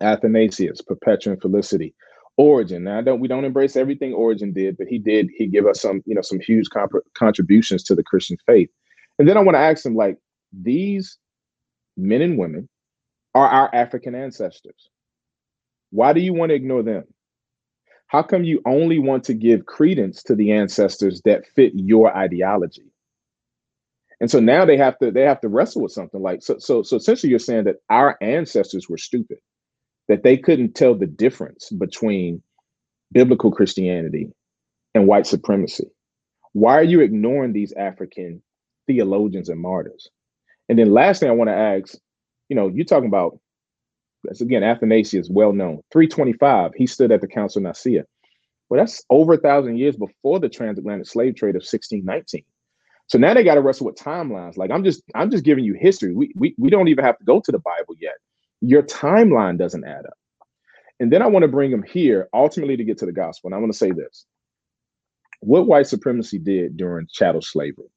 Athanasius, 0.00 0.82
Perpetua 0.82 1.34
and 1.34 1.42
Felicity, 1.42 1.94
Origen. 2.38 2.84
Now 2.84 2.98
I 2.98 3.02
don't 3.02 3.20
we 3.20 3.28
don't 3.28 3.44
embrace 3.44 3.76
everything 3.76 4.14
Origen 4.14 4.52
did, 4.52 4.76
but 4.78 4.88
he 4.88 4.98
did 4.98 5.30
he 5.36 5.46
give 5.46 5.66
us 5.66 5.80
some 5.80 6.02
you 6.06 6.14
know 6.14 6.22
some 6.22 6.40
huge 6.40 6.68
comp- 6.70 6.92
contributions 7.14 7.84
to 7.84 7.94
the 7.94 8.04
Christian 8.04 8.38
faith. 8.46 8.70
And 9.18 9.28
then 9.28 9.36
I 9.36 9.40
want 9.42 9.56
to 9.56 9.60
ask 9.60 9.82
them 9.84 9.96
like 9.96 10.18
these 10.52 11.18
men 11.96 12.22
and 12.22 12.38
women, 12.38 12.68
are 13.34 13.48
our 13.48 13.74
African 13.74 14.16
ancestors. 14.16 14.90
Why 15.90 16.14
do 16.14 16.20
you 16.20 16.34
want 16.34 16.50
to 16.50 16.56
ignore 16.56 16.84
them? 16.84 17.04
How 18.06 18.22
come 18.22 18.44
you 18.44 18.60
only 18.66 18.98
want 18.98 19.24
to 19.24 19.34
give 19.34 19.66
credence 19.66 20.22
to 20.24 20.34
the 20.34 20.52
ancestors 20.52 21.20
that 21.24 21.46
fit 21.54 21.72
your 21.74 22.16
ideology? 22.16 22.84
And 24.20 24.30
so 24.30 24.40
now 24.40 24.64
they 24.64 24.76
have 24.76 24.98
to 24.98 25.10
they 25.10 25.22
have 25.22 25.40
to 25.40 25.48
wrestle 25.48 25.82
with 25.82 25.92
something 25.92 26.22
like 26.22 26.42
so 26.42 26.58
so 26.58 26.82
so 26.82 26.96
essentially 26.96 27.30
you're 27.30 27.38
saying 27.38 27.64
that 27.64 27.82
our 27.90 28.16
ancestors 28.20 28.88
were 28.88 28.96
stupid, 28.96 29.38
that 30.08 30.22
they 30.22 30.36
couldn't 30.36 30.74
tell 30.74 30.94
the 30.94 31.06
difference 31.06 31.70
between 31.70 32.42
biblical 33.12 33.50
Christianity 33.50 34.30
and 34.94 35.06
white 35.06 35.26
supremacy. 35.26 35.90
Why 36.52 36.78
are 36.78 36.84
you 36.84 37.00
ignoring 37.00 37.52
these 37.52 37.72
African 37.72 38.42
theologians 38.86 39.48
and 39.48 39.60
martyrs? 39.60 40.08
And 40.68 40.78
then 40.78 40.92
last 40.92 41.20
thing 41.20 41.28
I 41.28 41.34
want 41.34 41.48
to 41.48 41.56
ask, 41.56 41.96
you 42.48 42.56
know, 42.56 42.68
you're 42.68 42.84
talking 42.84 43.08
about 43.08 43.38
that's 44.24 44.40
again 44.40 44.62
Athanasius, 44.62 45.28
well 45.30 45.52
known, 45.52 45.80
325. 45.92 46.72
He 46.74 46.86
stood 46.86 47.12
at 47.12 47.20
the 47.20 47.28
Council 47.28 47.60
of 47.60 47.64
Nicaea. 47.64 48.04
Well, 48.68 48.80
that's 48.80 49.04
over 49.10 49.34
a 49.34 49.38
thousand 49.38 49.78
years 49.78 49.96
before 49.96 50.40
the 50.40 50.48
transatlantic 50.48 51.06
slave 51.06 51.36
trade 51.36 51.50
of 51.56 51.60
1619. 51.60 52.44
So 53.06 53.18
now 53.18 53.34
they 53.34 53.44
got 53.44 53.54
to 53.54 53.60
wrestle 53.60 53.86
with 53.86 53.96
timelines. 53.96 54.56
Like 54.56 54.70
I'm 54.70 54.82
just, 54.82 55.02
I'm 55.14 55.30
just 55.30 55.44
giving 55.44 55.64
you 55.64 55.74
history. 55.74 56.14
We, 56.14 56.32
we 56.34 56.54
we 56.58 56.70
don't 56.70 56.88
even 56.88 57.04
have 57.04 57.18
to 57.18 57.24
go 57.24 57.40
to 57.40 57.52
the 57.52 57.58
Bible 57.58 57.94
yet. 58.00 58.14
Your 58.60 58.82
timeline 58.82 59.58
doesn't 59.58 59.84
add 59.84 60.06
up. 60.06 60.16
And 61.00 61.12
then 61.12 61.22
I 61.22 61.26
want 61.26 61.42
to 61.42 61.48
bring 61.48 61.70
them 61.70 61.82
here 61.82 62.28
ultimately 62.32 62.76
to 62.76 62.84
get 62.84 62.98
to 62.98 63.06
the 63.06 63.12
gospel. 63.12 63.48
And 63.48 63.54
I 63.54 63.58
want 63.58 63.72
to 63.72 63.78
say 63.78 63.90
this: 63.90 64.26
what 65.40 65.66
white 65.66 65.86
supremacy 65.86 66.38
did 66.38 66.76
during 66.76 67.06
chattel 67.12 67.42
slavery, 67.42 67.90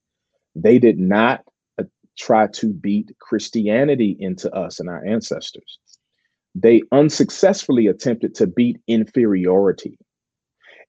they 0.56 0.80
did 0.80 1.00
not 1.00 1.42
uh, 1.80 1.86
try 2.18 2.48
to 2.48 2.74
beat 2.74 3.16
Christianity 3.20 4.18
into 4.20 4.54
us 4.54 4.80
and 4.80 4.90
our 4.90 5.06
ancestors. 5.06 5.80
They 6.60 6.82
unsuccessfully 6.92 7.88
attempted 7.88 8.34
to 8.36 8.48
beat 8.48 8.80
inferiority. 8.88 9.98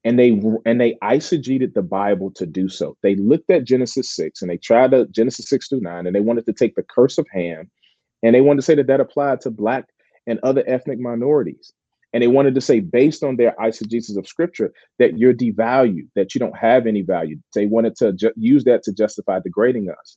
And 0.04 0.18
they 0.18 0.40
and 0.64 0.80
they 0.80 0.96
eisegeted 1.02 1.74
the 1.74 1.82
Bible 1.82 2.30
to 2.36 2.46
do 2.46 2.68
so. 2.68 2.96
They 3.02 3.16
looked 3.16 3.50
at 3.50 3.64
Genesis 3.64 4.14
6 4.14 4.40
and 4.40 4.50
they 4.50 4.56
tried 4.56 4.92
to 4.92 5.06
Genesis 5.06 5.48
6 5.48 5.68
through 5.68 5.80
9 5.80 6.06
and 6.06 6.14
they 6.14 6.20
wanted 6.20 6.46
to 6.46 6.52
take 6.52 6.74
the 6.76 6.84
curse 6.84 7.18
of 7.18 7.26
Ham 7.32 7.70
and 8.22 8.34
they 8.34 8.40
wanted 8.40 8.60
to 8.60 8.64
say 8.64 8.74
that 8.76 8.86
that 8.86 9.00
applied 9.00 9.40
to 9.42 9.50
black 9.50 9.86
and 10.26 10.38
other 10.42 10.64
ethnic 10.66 10.98
minorities. 10.98 11.72
And 12.12 12.22
they 12.22 12.28
wanted 12.28 12.54
to 12.54 12.60
say, 12.60 12.80
based 12.80 13.22
on 13.22 13.36
their 13.36 13.54
eisegesis 13.60 14.16
of 14.16 14.26
scripture, 14.26 14.72
that 14.98 15.18
you're 15.18 15.34
devalued, 15.34 16.08
that 16.14 16.34
you 16.34 16.38
don't 16.38 16.56
have 16.56 16.86
any 16.86 17.02
value. 17.02 17.38
They 17.54 17.66
wanted 17.66 17.96
to 17.96 18.14
ju- 18.14 18.32
use 18.36 18.64
that 18.64 18.82
to 18.84 18.92
justify 18.92 19.40
degrading 19.40 19.90
us. 19.90 20.16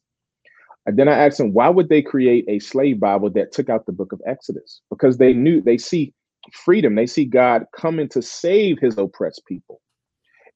And 0.86 0.98
then 0.98 1.08
I 1.08 1.14
asked 1.26 1.38
them, 1.38 1.54
why 1.54 1.70
would 1.70 1.90
they 1.90 2.02
create 2.02 2.46
a 2.48 2.60
slave 2.60 3.00
Bible 3.00 3.30
that 3.32 3.52
took 3.52 3.70
out 3.70 3.86
the 3.86 3.92
book 3.92 4.12
of 4.12 4.22
Exodus? 4.28 4.82
Because 4.90 5.18
they 5.18 5.34
knew 5.34 5.62
they 5.62 5.78
see 5.78 6.14
freedom, 6.54 6.96
they 6.96 7.08
see 7.08 7.26
God 7.26 7.66
coming 7.78 8.10
to 8.10 8.22
save 8.22 8.80
his 8.80 8.98
oppressed 8.98 9.44
people. 9.48 9.82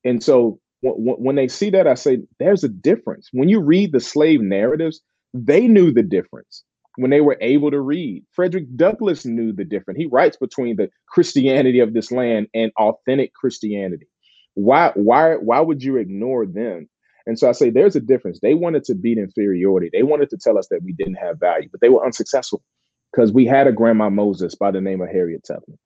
And 0.03 0.23
so 0.23 0.59
w- 0.83 1.15
when 1.17 1.35
they 1.35 1.47
see 1.47 1.69
that, 1.71 1.87
I 1.87 1.95
say, 1.95 2.19
there's 2.39 2.63
a 2.63 2.69
difference. 2.69 3.29
When 3.33 3.49
you 3.49 3.59
read 3.59 3.91
the 3.91 3.99
slave 3.99 4.41
narratives, 4.41 5.01
they 5.33 5.67
knew 5.67 5.91
the 5.91 6.03
difference 6.03 6.63
when 6.97 7.11
they 7.11 7.21
were 7.21 7.37
able 7.41 7.71
to 7.71 7.81
read. 7.81 8.23
Frederick 8.31 8.65
Douglass 8.75 9.25
knew 9.25 9.53
the 9.53 9.65
difference. 9.65 9.99
He 9.99 10.07
writes 10.07 10.37
between 10.37 10.77
the 10.77 10.89
Christianity 11.07 11.79
of 11.79 11.93
this 11.93 12.11
land 12.11 12.47
and 12.53 12.71
authentic 12.79 13.33
Christianity. 13.33 14.07
Why, 14.55 14.91
why, 14.95 15.35
why 15.35 15.59
would 15.61 15.83
you 15.83 15.97
ignore 15.97 16.45
them 16.45 16.89
and 17.25 17.39
so 17.39 17.49
I 17.49 17.53
say 17.53 17.69
there's 17.69 17.95
a 17.95 18.01
difference. 18.01 18.39
They 18.39 18.53
wanted 18.53 18.83
to 18.85 18.95
beat 18.95 19.17
inferiority. 19.17 19.89
They 19.91 20.03
wanted 20.03 20.29
to 20.29 20.37
tell 20.37 20.57
us 20.57 20.67
that 20.69 20.83
we 20.83 20.93
didn't 20.93 21.15
have 21.15 21.39
value, 21.39 21.69
but 21.71 21.81
they 21.81 21.89
were 21.89 22.05
unsuccessful 22.05 22.61
because 23.11 23.31
we 23.31 23.45
had 23.45 23.67
a 23.67 23.71
Grandma 23.71 24.09
Moses 24.09 24.55
by 24.55 24.71
the 24.71 24.81
name 24.81 25.01
of 25.01 25.09
Harriet 25.09 25.43
Tubman. 25.45 25.77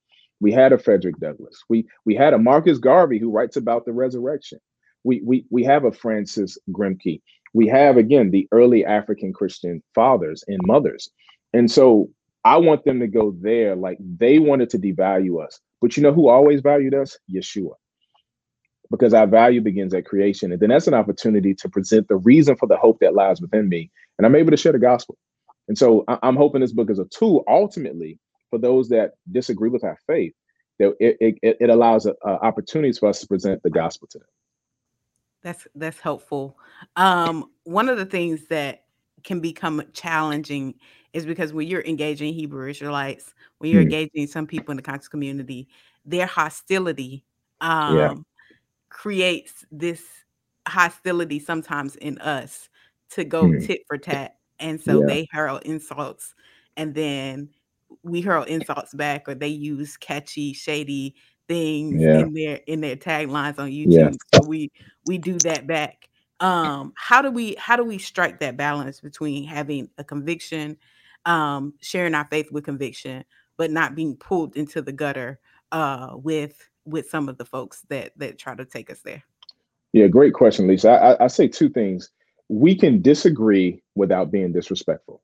We 0.41 0.51
had 0.51 0.73
a 0.73 0.77
Frederick 0.77 1.17
Douglass. 1.19 1.63
We 1.69 1.87
we 2.05 2.15
had 2.15 2.33
a 2.33 2.37
Marcus 2.39 2.77
Garvey 2.77 3.19
who 3.19 3.31
writes 3.31 3.57
about 3.57 3.85
the 3.85 3.93
resurrection. 3.93 4.59
We 5.03 5.21
we 5.23 5.45
we 5.49 5.63
have 5.63 5.85
a 5.85 5.91
Francis 5.91 6.57
Grimke. 6.71 7.21
We 7.53 7.67
have 7.67 7.97
again 7.97 8.31
the 8.31 8.47
early 8.51 8.85
African 8.85 9.33
Christian 9.33 9.81
fathers 9.95 10.43
and 10.47 10.59
mothers. 10.63 11.09
And 11.53 11.69
so 11.69 12.09
I 12.45 12.57
want 12.57 12.85
them 12.85 12.99
to 12.99 13.07
go 13.07 13.35
there 13.41 13.75
like 13.75 13.97
they 13.99 14.39
wanted 14.39 14.69
to 14.71 14.79
devalue 14.79 15.43
us. 15.43 15.59
But 15.81 15.97
you 15.97 16.03
know 16.03 16.13
who 16.13 16.29
always 16.29 16.61
valued 16.61 16.93
us? 16.93 17.17
Yeshua 17.31 17.73
because 18.91 19.13
our 19.13 19.27
value 19.27 19.61
begins 19.61 19.93
at 19.93 20.05
creation. 20.05 20.51
And 20.51 20.59
then 20.59 20.69
that's 20.69 20.87
an 20.87 20.93
opportunity 20.93 21.53
to 21.55 21.69
present 21.69 22.07
the 22.07 22.17
reason 22.17 22.55
for 22.55 22.67
the 22.67 22.77
hope 22.77 22.99
that 23.01 23.13
lies 23.13 23.39
within 23.39 23.69
me. 23.69 23.91
And 24.17 24.25
I'm 24.25 24.35
able 24.35 24.51
to 24.51 24.57
share 24.57 24.71
the 24.71 24.79
gospel. 24.79 25.17
And 25.67 25.77
so 25.77 26.03
I'm 26.07 26.35
hoping 26.35 26.61
this 26.61 26.73
book 26.73 26.89
is 26.89 26.99
a 26.99 27.05
tool 27.05 27.43
ultimately 27.47 28.17
for 28.49 28.57
those 28.57 28.89
that 28.89 29.13
disagree 29.31 29.69
with 29.69 29.83
our 29.83 29.97
faith, 30.07 30.33
that 30.79 30.95
it, 30.99 31.37
it, 31.43 31.57
it 31.59 31.69
allows 31.69 32.07
uh, 32.07 32.13
opportunities 32.25 32.97
for 32.97 33.09
us 33.09 33.19
to 33.19 33.27
present 33.27 33.61
the 33.61 33.69
gospel 33.69 34.07
to 34.11 34.17
them. 34.17 34.27
That's 35.41 35.67
that's 35.73 35.99
helpful. 35.99 36.57
Um, 36.97 37.51
one 37.63 37.87
of 37.87 37.97
the 37.97 38.05
things 38.05 38.47
that 38.47 38.83
can 39.23 39.39
become 39.39 39.83
challenging 39.93 40.73
is 41.13 41.25
because 41.25 41.53
when 41.53 41.67
you're 41.67 41.83
engaging 41.83 42.33
Hebrew 42.33 42.67
Israelites, 42.67 43.33
when 43.59 43.71
you're 43.71 43.81
hmm. 43.81 43.87
engaging 43.87 44.27
some 44.27 44.47
people 44.47 44.71
in 44.71 44.77
the 44.77 44.83
conscious 44.83 45.07
community, 45.07 45.69
their 46.03 46.25
hostility 46.25 47.23
um, 47.61 47.97
yeah 47.97 48.13
creates 48.89 49.65
this 49.71 50.03
hostility 50.67 51.39
sometimes 51.39 51.95
in 51.95 52.17
us 52.19 52.69
to 53.11 53.23
go 53.23 53.43
mm. 53.43 53.65
tit 53.65 53.81
for 53.87 53.97
tat. 53.97 54.35
And 54.59 54.79
so 54.79 55.01
yeah. 55.01 55.07
they 55.07 55.27
hurl 55.31 55.57
insults 55.57 56.35
and 56.77 56.93
then 56.93 57.49
we 58.03 58.21
hurl 58.21 58.43
insults 58.43 58.93
back 58.93 59.27
or 59.27 59.35
they 59.35 59.47
use 59.47 59.97
catchy, 59.97 60.53
shady 60.53 61.15
things 61.47 62.01
yeah. 62.01 62.19
in 62.19 62.33
their 62.33 62.55
in 62.67 62.81
their 62.81 62.95
taglines 62.95 63.57
on 63.59 63.69
YouTube. 63.69 63.87
Yeah. 63.91 64.11
So 64.33 64.47
we 64.47 64.71
we 65.05 65.17
do 65.17 65.37
that 65.39 65.67
back. 65.67 66.07
Um, 66.39 66.93
how 66.95 67.21
do 67.21 67.31
we 67.31 67.55
how 67.55 67.75
do 67.75 67.83
we 67.83 67.97
strike 67.97 68.39
that 68.39 68.55
balance 68.55 69.01
between 69.01 69.43
having 69.45 69.89
a 69.97 70.03
conviction, 70.03 70.77
um, 71.25 71.73
sharing 71.81 72.15
our 72.15 72.27
faith 72.29 72.51
with 72.51 72.63
conviction, 72.65 73.25
but 73.57 73.71
not 73.71 73.95
being 73.95 74.15
pulled 74.15 74.55
into 74.55 74.81
the 74.81 74.93
gutter 74.93 75.39
uh 75.71 76.11
with 76.15 76.68
with 76.85 77.09
some 77.09 77.29
of 77.29 77.37
the 77.37 77.45
folks 77.45 77.81
that 77.89 78.11
that 78.17 78.37
try 78.37 78.55
to 78.55 78.65
take 78.65 78.89
us 78.89 79.01
there? 79.01 79.23
Yeah, 79.93 80.07
great 80.07 80.33
question, 80.33 80.67
Lisa. 80.67 80.91
I, 80.91 81.25
I 81.25 81.27
say 81.27 81.47
two 81.47 81.69
things. 81.69 82.09
We 82.47 82.75
can 82.75 83.01
disagree 83.01 83.81
without 83.95 84.31
being 84.31 84.51
disrespectful. 84.51 85.21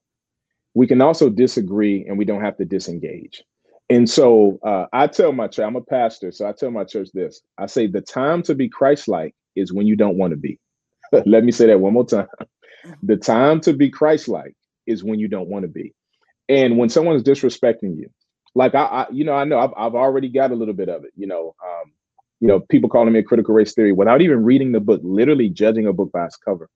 We 0.74 0.88
can 0.88 1.02
also 1.02 1.30
disagree 1.30 2.06
and 2.06 2.18
we 2.18 2.26
don't 2.26 2.42
have 2.42 2.58
to 2.58 2.66
disengage. 2.66 3.44
And 3.90 4.10
so 4.10 4.60
uh, 4.64 4.86
I 4.94 5.08
tell 5.08 5.32
my 5.32 5.48
church, 5.48 5.66
I'm 5.66 5.76
a 5.76 5.82
pastor, 5.82 6.32
so 6.32 6.48
I 6.48 6.52
tell 6.52 6.72
my 6.72 6.84
church 6.84 7.10
this 7.14 7.42
I 7.58 7.68
say, 7.68 7.88
the 7.88 8.02
time 8.02 8.42
to 8.44 8.56
be 8.56 8.68
Christ 8.68 9.08
like 9.08 9.36
is 9.56 9.72
when 9.72 9.88
you 9.88 9.96
don't 9.96 10.18
want 10.18 10.32
to 10.32 10.38
be. 10.38 10.60
Let 11.26 11.44
me 11.44 11.52
say 11.52 11.68
that 11.68 11.80
one 11.80 11.94
more 11.94 12.06
time. 12.06 12.28
Mm-hmm. 12.40 12.92
The 13.04 13.18
time 13.18 13.62
to 13.62 13.74
be 13.74 13.90
Christ 13.90 14.28
like 14.28 14.56
is 14.88 15.04
when 15.04 15.20
you 15.20 15.28
don't 15.28 15.50
want 15.50 15.64
to 15.64 15.70
be. 15.70 15.94
And 16.50 16.78
when 16.78 16.90
someone's 16.90 17.24
disrespecting 17.24 17.98
you, 17.98 18.10
like 18.56 18.74
I, 18.74 18.84
I, 18.84 19.06
you 19.12 19.24
know, 19.26 19.34
I 19.34 19.44
know 19.44 19.60
I've, 19.60 19.74
I've 19.78 19.96
already 19.96 20.30
got 20.30 20.52
a 20.52 20.56
little 20.56 20.74
bit 20.74 20.90
of 20.90 21.04
it. 21.04 21.12
You 21.16 21.28
know, 21.28 21.56
um, 21.64 21.92
you 22.40 22.48
know, 22.48 22.62
people 22.62 22.90
calling 22.90 23.14
me 23.14 23.20
a 23.20 23.24
critical 23.24 23.54
race 23.54 23.74
theory 23.74 23.92
without 23.92 24.22
even 24.22 24.44
reading 24.44 24.72
the 24.72 24.80
book, 24.80 25.02
literally 25.04 25.50
judging 25.50 25.88
a 25.88 25.94
book 25.94 26.12
by 26.12 26.26
its 26.26 26.38
cover. 26.38 26.70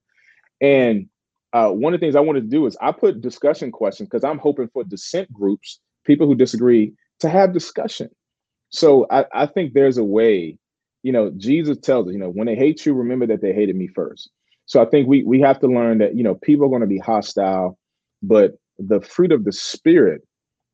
And 0.60 1.08
uh, 1.52 1.70
one 1.70 1.94
of 1.94 2.00
the 2.00 2.04
things 2.04 2.16
I 2.16 2.20
wanted 2.20 2.42
to 2.42 2.48
do 2.48 2.66
is 2.66 2.76
I 2.80 2.92
put 2.92 3.20
discussion 3.20 3.72
questions 3.72 4.08
because 4.08 4.24
I'm 4.24 4.38
hoping 4.38 4.68
for 4.68 4.84
dissent 4.84 5.32
groups, 5.32 5.80
people 6.04 6.26
who 6.26 6.34
disagree, 6.34 6.92
to 7.20 7.28
have 7.28 7.52
discussion. 7.52 8.10
So 8.68 9.06
I, 9.10 9.24
I 9.32 9.46
think 9.46 9.72
there's 9.72 9.98
a 9.98 10.04
way, 10.04 10.58
you 11.02 11.12
know, 11.12 11.32
Jesus 11.36 11.78
tells 11.78 12.06
us, 12.06 12.12
you 12.12 12.18
know, 12.18 12.30
when 12.30 12.46
they 12.46 12.54
hate 12.54 12.86
you, 12.86 12.94
remember 12.94 13.26
that 13.26 13.40
they 13.40 13.52
hated 13.52 13.74
me 13.74 13.88
first. 13.88 14.30
So 14.66 14.80
I 14.80 14.84
think 14.84 15.08
we 15.08 15.24
we 15.24 15.40
have 15.40 15.58
to 15.60 15.66
learn 15.66 15.98
that, 15.98 16.14
you 16.14 16.22
know, 16.22 16.36
people 16.36 16.66
are 16.66 16.68
going 16.68 16.82
to 16.82 16.86
be 16.86 16.98
hostile, 16.98 17.76
but 18.22 18.52
the 18.78 19.00
fruit 19.00 19.32
of 19.32 19.44
the 19.44 19.52
spirit 19.52 20.22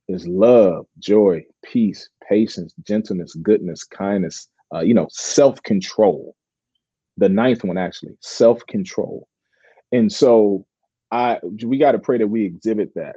is 0.08 0.26
love, 0.26 0.86
joy, 0.98 1.44
peace, 1.64 2.08
patience, 2.28 2.74
gentleness, 2.86 3.34
goodness, 3.34 3.84
kindness, 3.84 4.48
uh, 4.74 4.80
you 4.80 4.94
know, 4.94 5.08
self-control. 5.10 6.34
The 7.16 7.28
ninth 7.28 7.64
one 7.64 7.78
actually, 7.78 8.16
self-control. 8.20 9.26
And 9.92 10.12
so 10.12 10.66
I 11.10 11.38
we 11.64 11.78
got 11.78 11.92
to 11.92 11.98
pray 11.98 12.18
that 12.18 12.26
we 12.26 12.44
exhibit 12.44 12.92
that 12.94 13.16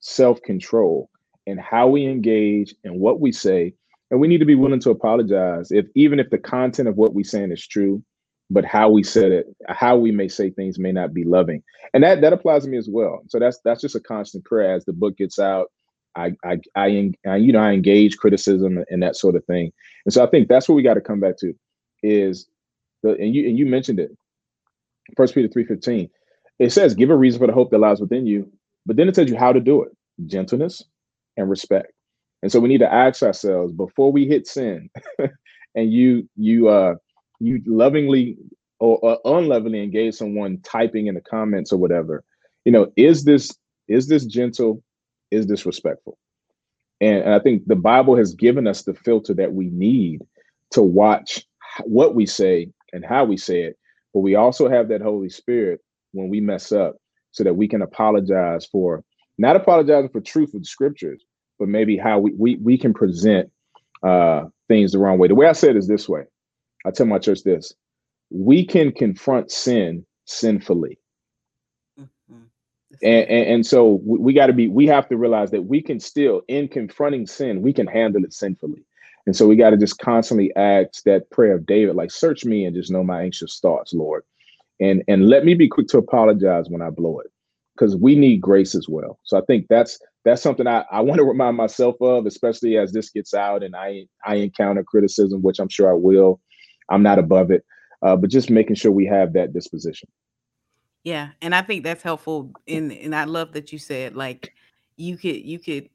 self-control 0.00 1.08
and 1.46 1.58
how 1.58 1.88
we 1.88 2.06
engage 2.06 2.74
and 2.84 3.00
what 3.00 3.20
we 3.20 3.32
say. 3.32 3.74
And 4.10 4.20
we 4.20 4.28
need 4.28 4.38
to 4.38 4.44
be 4.46 4.54
willing 4.54 4.80
to 4.80 4.90
apologize 4.90 5.70
if 5.70 5.86
even 5.94 6.18
if 6.18 6.30
the 6.30 6.38
content 6.38 6.88
of 6.88 6.96
what 6.96 7.14
we're 7.14 7.24
saying 7.24 7.52
is 7.52 7.66
true, 7.66 8.02
but 8.50 8.64
how 8.64 8.88
we 8.90 9.02
said 9.02 9.32
it, 9.32 9.46
how 9.68 9.96
we 9.96 10.10
may 10.10 10.28
say 10.28 10.50
things 10.50 10.78
may 10.78 10.92
not 10.92 11.12
be 11.12 11.24
loving. 11.24 11.62
And 11.94 12.02
that 12.04 12.20
that 12.20 12.32
applies 12.32 12.64
to 12.64 12.70
me 12.70 12.78
as 12.78 12.88
well. 12.90 13.22
So 13.28 13.38
that's 13.38 13.60
that's 13.64 13.80
just 13.80 13.96
a 13.96 14.00
constant 14.00 14.44
prayer 14.44 14.74
as 14.74 14.84
the 14.84 14.92
book 14.92 15.16
gets 15.16 15.38
out. 15.38 15.70
I 16.16 16.32
I 16.44 16.58
I, 16.76 17.12
I 17.26 17.36
you 17.36 17.52
know 17.52 17.60
I 17.60 17.72
engage 17.72 18.16
criticism 18.18 18.84
and 18.90 19.02
that 19.02 19.16
sort 19.16 19.36
of 19.36 19.44
thing. 19.46 19.72
And 20.04 20.12
so 20.12 20.24
I 20.24 20.28
think 20.28 20.48
that's 20.48 20.68
what 20.68 20.74
we 20.76 20.82
got 20.82 20.94
to 20.94 21.00
come 21.00 21.20
back 21.20 21.36
to 21.38 21.54
is 22.02 22.48
the 23.02 23.10
and 23.10 23.34
you 23.34 23.48
and 23.48 23.58
you 23.58 23.66
mentioned 23.66 24.00
it. 24.00 24.16
First 25.16 25.34
Peter 25.34 25.48
3:15. 25.48 26.10
It 26.58 26.72
says, 26.72 26.94
give 26.94 27.10
a 27.10 27.16
reason 27.16 27.38
for 27.40 27.46
the 27.46 27.52
hope 27.52 27.70
that 27.70 27.78
lies 27.78 28.00
within 28.00 28.26
you, 28.26 28.50
but 28.84 28.96
then 28.96 29.08
it 29.08 29.14
tells 29.14 29.30
you 29.30 29.36
how 29.36 29.52
to 29.52 29.60
do 29.60 29.82
it: 29.82 29.92
gentleness 30.26 30.82
and 31.36 31.48
respect. 31.48 31.92
And 32.42 32.50
so 32.50 32.60
we 32.60 32.68
need 32.68 32.78
to 32.78 32.92
ask 32.92 33.22
ourselves 33.22 33.72
before 33.72 34.10
we 34.12 34.26
hit 34.26 34.46
sin, 34.46 34.90
and 35.74 35.92
you 35.92 36.28
you 36.36 36.68
uh 36.68 36.94
you 37.40 37.62
lovingly 37.66 38.36
or, 38.80 38.98
or 38.98 39.18
unlovingly 39.38 39.82
engage 39.82 40.14
someone 40.14 40.58
typing 40.62 41.06
in 41.06 41.14
the 41.14 41.20
comments 41.20 41.72
or 41.72 41.78
whatever, 41.78 42.24
you 42.64 42.72
know, 42.72 42.92
is 42.96 43.24
this 43.24 43.56
is 43.88 44.06
this 44.08 44.24
gentle? 44.24 44.82
Is 45.30 45.46
this 45.46 45.66
respectful? 45.66 46.18
And, 47.00 47.18
and 47.24 47.34
I 47.34 47.40
think 47.40 47.66
the 47.66 47.76
Bible 47.76 48.16
has 48.16 48.34
given 48.34 48.66
us 48.66 48.82
the 48.82 48.94
filter 48.94 49.34
that 49.34 49.52
we 49.52 49.66
need 49.70 50.22
to 50.72 50.82
watch 50.82 51.44
what 51.84 52.14
we 52.14 52.26
say 52.26 52.70
and 52.92 53.04
how 53.04 53.24
we 53.24 53.36
say 53.36 53.62
it. 53.62 53.78
But 54.14 54.20
we 54.20 54.36
also 54.36 54.68
have 54.68 54.88
that 54.88 55.02
Holy 55.02 55.30
Spirit 55.30 55.80
when 56.12 56.28
we 56.28 56.40
mess 56.40 56.72
up 56.72 56.96
so 57.32 57.44
that 57.44 57.54
we 57.54 57.68
can 57.68 57.82
apologize 57.82 58.66
for 58.66 59.04
not 59.38 59.56
apologizing 59.56 60.10
for 60.10 60.20
truth 60.20 60.54
of 60.54 60.62
the 60.62 60.66
scriptures, 60.66 61.24
but 61.58 61.68
maybe 61.68 61.96
how 61.96 62.18
we 62.18 62.32
we, 62.36 62.56
we 62.56 62.78
can 62.78 62.94
present 62.94 63.50
uh, 64.02 64.44
things 64.68 64.92
the 64.92 64.98
wrong 64.98 65.18
way. 65.18 65.28
The 65.28 65.36
way 65.36 65.46
I 65.46 65.52
say 65.52 65.70
it 65.70 65.76
is 65.76 65.88
this 65.88 66.08
way. 66.08 66.22
I 66.86 66.90
tell 66.90 67.06
my 67.06 67.18
church 67.18 67.44
this: 67.44 67.72
we 68.30 68.66
can 68.66 68.92
confront 68.92 69.52
sin 69.52 70.06
sinfully. 70.26 70.98
And, 73.02 73.28
and, 73.28 73.46
and 73.48 73.66
so 73.66 74.00
we, 74.04 74.18
we 74.18 74.32
got 74.32 74.46
to 74.46 74.52
be 74.52 74.68
we 74.68 74.86
have 74.86 75.08
to 75.08 75.16
realize 75.16 75.50
that 75.50 75.62
we 75.62 75.82
can 75.82 76.00
still 76.00 76.42
in 76.48 76.68
confronting 76.68 77.26
sin 77.26 77.62
we 77.62 77.72
can 77.72 77.86
handle 77.86 78.24
it 78.24 78.32
sinfully. 78.32 78.84
And 79.26 79.36
so 79.36 79.46
we 79.46 79.56
got 79.56 79.70
to 79.70 79.76
just 79.76 79.98
constantly 79.98 80.54
ask 80.56 81.02
that 81.04 81.30
prayer 81.30 81.56
of 81.56 81.66
david 81.66 81.96
like 81.96 82.10
search 82.10 82.44
me 82.44 82.64
and 82.64 82.74
just 82.74 82.90
know 82.90 83.04
my 83.04 83.22
anxious 83.22 83.58
thoughts 83.60 83.92
lord. 83.92 84.24
And 84.80 85.02
and 85.08 85.28
let 85.28 85.44
me 85.44 85.54
be 85.54 85.68
quick 85.68 85.88
to 85.88 85.98
apologize 85.98 86.66
when 86.68 86.82
i 86.82 86.90
blow 86.90 87.20
it 87.20 87.30
because 87.76 87.94
we 87.94 88.16
need 88.16 88.40
grace 88.40 88.74
as 88.74 88.88
well. 88.88 89.18
So 89.24 89.38
i 89.38 89.42
think 89.46 89.66
that's 89.68 89.98
that's 90.24 90.42
something 90.42 90.66
i, 90.66 90.84
I 90.90 91.00
want 91.00 91.18
to 91.18 91.24
remind 91.24 91.56
myself 91.56 91.96
of 92.00 92.26
especially 92.26 92.76
as 92.78 92.92
this 92.92 93.10
gets 93.10 93.34
out 93.34 93.62
and 93.62 93.76
i 93.76 94.06
i 94.24 94.36
encounter 94.36 94.82
criticism 94.82 95.42
which 95.42 95.58
i'm 95.58 95.68
sure 95.68 95.90
i 95.90 95.94
will. 95.94 96.40
I'm 96.90 97.02
not 97.02 97.18
above 97.18 97.50
it 97.50 97.64
uh, 98.02 98.16
but 98.16 98.30
just 98.30 98.50
making 98.50 98.76
sure 98.76 98.90
we 98.90 99.06
have 99.06 99.34
that 99.34 99.52
disposition 99.52 100.08
yeah 101.04 101.30
and 101.42 101.54
i 101.54 101.62
think 101.62 101.84
that's 101.84 102.02
helpful 102.02 102.50
and 102.66 102.92
and 102.92 103.14
i 103.14 103.24
love 103.24 103.52
that 103.52 103.72
you 103.72 103.78
said 103.78 104.16
like 104.16 104.52
you 104.96 105.16
could 105.16 105.36
you 105.36 105.58
could 105.58 105.88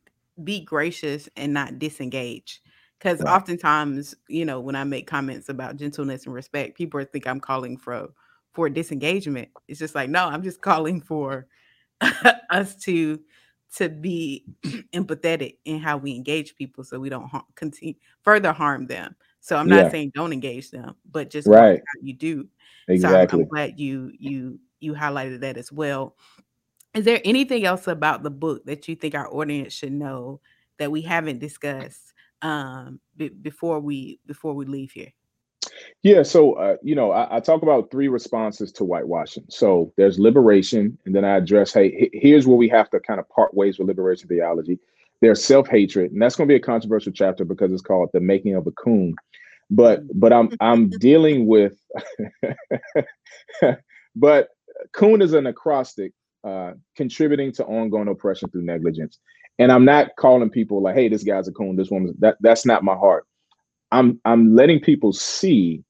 be 0.43 0.61
gracious 0.61 1.29
and 1.35 1.53
not 1.53 1.77
disengage 1.77 2.61
because 2.97 3.19
right. 3.21 3.35
oftentimes 3.35 4.15
you 4.27 4.45
know 4.45 4.59
when 4.59 4.75
i 4.75 4.83
make 4.83 5.05
comments 5.07 5.49
about 5.49 5.77
gentleness 5.77 6.25
and 6.25 6.33
respect 6.33 6.77
people 6.77 7.03
think 7.03 7.27
i'm 7.27 7.39
calling 7.39 7.77
for 7.77 8.09
for 8.53 8.69
disengagement. 8.69 9.49
It's 9.67 9.79
just 9.79 9.95
like, 9.95 10.09
no, 10.09 10.25
I'm 10.25 10.43
just 10.43 10.61
calling 10.61 11.01
for 11.01 11.47
us 12.49 12.75
to 12.83 13.19
to 13.77 13.89
be 13.89 14.45
empathetic 14.93 15.57
in 15.65 15.79
how 15.79 15.97
we 15.97 16.15
engage 16.15 16.55
people 16.55 16.83
so 16.83 16.99
we 16.99 17.09
don't 17.09 17.27
ha- 17.27 17.45
continue 17.55 17.95
further 18.21 18.53
harm 18.53 18.85
them. 18.85 19.15
So 19.39 19.57
I'm 19.57 19.67
not 19.67 19.85
yeah. 19.85 19.89
saying 19.89 20.11
don't 20.13 20.31
engage 20.31 20.69
them, 20.69 20.95
but 21.11 21.31
just 21.31 21.47
right. 21.47 21.79
how 21.79 21.99
you 22.01 22.13
do. 22.13 22.47
Exactly. 22.87 23.39
So 23.39 23.41
I'm, 23.41 23.41
I'm 23.41 23.49
glad 23.49 23.79
you 23.79 24.11
you 24.17 24.59
you 24.83 24.93
highlighted 24.93 25.41
that 25.41 25.57
as 25.57 25.71
well. 25.71 26.15
Is 26.93 27.05
there 27.05 27.21
anything 27.25 27.65
else 27.65 27.87
about 27.87 28.21
the 28.21 28.29
book 28.29 28.65
that 28.65 28.87
you 28.87 28.95
think 28.95 29.15
our 29.15 29.33
audience 29.33 29.73
should 29.73 29.93
know 29.93 30.41
that 30.77 30.91
we 30.91 31.01
haven't 31.01 31.39
discussed 31.39 32.13
um, 32.41 32.99
b- 33.15 33.29
before 33.29 33.79
we 33.79 34.19
before 34.25 34.53
we 34.53 34.65
leave 34.65 34.91
here? 34.91 35.11
Yeah, 36.03 36.23
so 36.23 36.53
uh, 36.53 36.75
you 36.83 36.95
know, 36.95 37.11
I, 37.11 37.37
I, 37.37 37.39
talk 37.39 37.63
about 37.63 37.89
three 37.89 38.09
responses 38.09 38.71
to 38.73 38.83
whitewashing. 38.83 39.45
So 39.49 39.93
there's 39.97 40.19
liberation, 40.19 40.97
and 41.05 41.15
then 41.15 41.23
I 41.23 41.37
address, 41.37 41.73
hey, 41.73 42.09
here's 42.13 42.45
where 42.45 42.57
we 42.57 42.67
have 42.69 42.89
to 42.91 42.99
kind 42.99 43.19
of 43.19 43.29
part 43.29 43.53
ways 43.53 43.79
with 43.79 43.87
liberation 43.87 44.27
theology. 44.27 44.79
There's 45.21 45.43
self-hatred, 45.43 46.11
and 46.11 46.21
that's 46.21 46.35
going 46.35 46.47
to 46.47 46.51
be 46.51 46.57
a 46.57 46.59
controversial 46.59 47.13
chapter 47.13 47.45
because 47.45 47.71
it's 47.71 47.81
called 47.81 48.09
the 48.13 48.19
making 48.19 48.55
of 48.55 48.67
a 48.67 48.71
coon. 48.71 49.15
But 49.69 50.01
but 50.13 50.33
I'm 50.33 50.51
I'm 50.59 50.89
dealing 50.89 51.47
with, 51.47 51.73
but 54.15 54.49
coon 54.93 55.21
is 55.21 55.33
an 55.33 55.47
acrostic 55.47 56.13
uh, 56.43 56.73
contributing 56.95 57.51
to 57.53 57.65
ongoing 57.65 58.07
oppression 58.07 58.49
through 58.49 58.63
negligence. 58.63 59.19
And 59.59 59.71
I'm 59.71 59.85
not 59.85 60.15
calling 60.17 60.49
people 60.49 60.81
like, 60.81 60.95
hey, 60.95 61.09
this 61.09 61.23
guy's 61.23 61.47
a 61.47 61.51
coon, 61.51 61.75
this 61.75 61.91
woman's 61.91 62.15
that 62.19 62.37
that's 62.41 62.65
not 62.65 62.83
my 62.83 62.95
heart. 62.95 63.25
I'm 63.91 64.19
I'm 64.25 64.55
letting 64.55 64.79
people 64.79 65.13
see, 65.13 65.83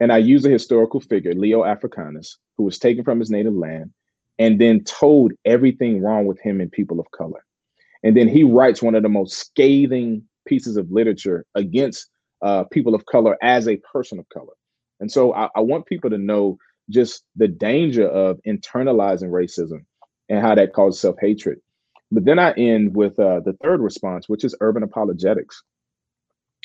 and 0.00 0.12
I 0.12 0.18
use 0.18 0.44
a 0.46 0.50
historical 0.50 1.00
figure, 1.00 1.34
Leo 1.34 1.64
Africanus, 1.64 2.38
who 2.56 2.64
was 2.64 2.78
taken 2.78 3.04
from 3.04 3.18
his 3.18 3.30
native 3.30 3.54
land 3.54 3.90
and 4.38 4.60
then 4.60 4.82
told 4.84 5.32
everything 5.44 6.02
wrong 6.02 6.26
with 6.26 6.40
him 6.40 6.60
and 6.60 6.70
people 6.70 6.98
of 7.00 7.10
color. 7.12 7.44
And 8.02 8.16
then 8.16 8.28
he 8.28 8.44
writes 8.44 8.82
one 8.82 8.94
of 8.94 9.02
the 9.02 9.08
most 9.08 9.34
scathing 9.34 10.22
pieces 10.46 10.76
of 10.76 10.90
literature 10.90 11.44
against 11.54 12.10
uh, 12.42 12.64
people 12.64 12.94
of 12.94 13.06
color 13.06 13.36
as 13.42 13.68
a 13.68 13.76
person 13.76 14.18
of 14.18 14.28
color. 14.28 14.52
And 15.00 15.10
so 15.10 15.32
I, 15.34 15.48
I 15.56 15.60
want 15.60 15.86
people 15.86 16.10
to 16.10 16.18
know 16.18 16.58
just 16.90 17.24
the 17.36 17.48
danger 17.48 18.08
of 18.08 18.40
internalizing 18.46 19.30
racism 19.30 19.84
and 20.28 20.40
how 20.40 20.54
that 20.54 20.72
causes 20.72 21.00
self 21.00 21.16
hatred. 21.20 21.58
But 22.10 22.24
then 22.24 22.38
I 22.38 22.52
end 22.52 22.94
with 22.94 23.18
uh, 23.18 23.40
the 23.40 23.56
third 23.62 23.80
response, 23.80 24.28
which 24.28 24.44
is 24.44 24.54
urban 24.60 24.82
apologetics. 24.82 25.62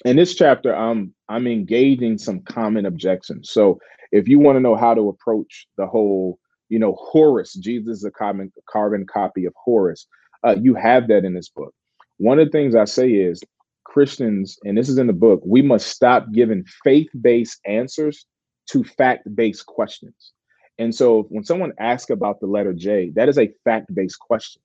In 0.06 0.16
this 0.16 0.34
chapter 0.36 0.74
i'm 0.74 1.14
i'm 1.28 1.46
engaging 1.48 2.18
some 2.18 2.42
common 2.42 2.86
objections. 2.86 3.50
So 3.52 3.80
if 4.12 4.28
you 4.28 4.40
want 4.40 4.56
to 4.56 4.62
know 4.62 4.76
how 4.76 4.94
to 4.94 5.10
approach 5.10 5.68
the 5.78 5.88
whole 5.88 6.40
you 6.70 6.80
know 6.80 6.96
Horus 7.00 7.54
jesus 7.56 7.98
is 7.98 8.06
a 8.06 8.12
carbon 8.12 8.52
carbon 8.70 9.06
copy 9.12 9.46
of 9.46 9.54
Horus 9.56 10.08
uh, 10.46 10.56
you 10.62 10.74
have 10.76 11.08
that 11.10 11.26
in 11.26 11.34
this 11.34 11.50
book. 11.50 11.74
One 12.18 12.40
of 12.40 12.48
the 12.48 12.52
things 12.52 12.76
i 12.76 12.86
say 12.86 13.12
is 13.12 13.42
christians 13.84 14.58
and 14.64 14.78
this 14.78 14.88
is 14.88 15.00
in 15.00 15.08
the 15.08 15.14
book 15.14 15.42
we 15.44 15.62
must 15.64 15.88
stop 15.88 16.32
giving 16.32 16.64
faith-based 16.84 17.60
answers 17.66 18.26
to 18.70 18.84
fact-based 18.84 19.66
questions 19.66 20.34
and 20.78 20.94
so 20.94 21.24
when 21.24 21.44
someone 21.44 21.74
asks 21.80 22.10
about 22.10 22.40
the 22.40 22.48
letter 22.48 22.74
j 22.74 23.12
that 23.16 23.30
is 23.30 23.38
a 23.38 23.52
fact-based 23.64 24.20
question 24.20 24.62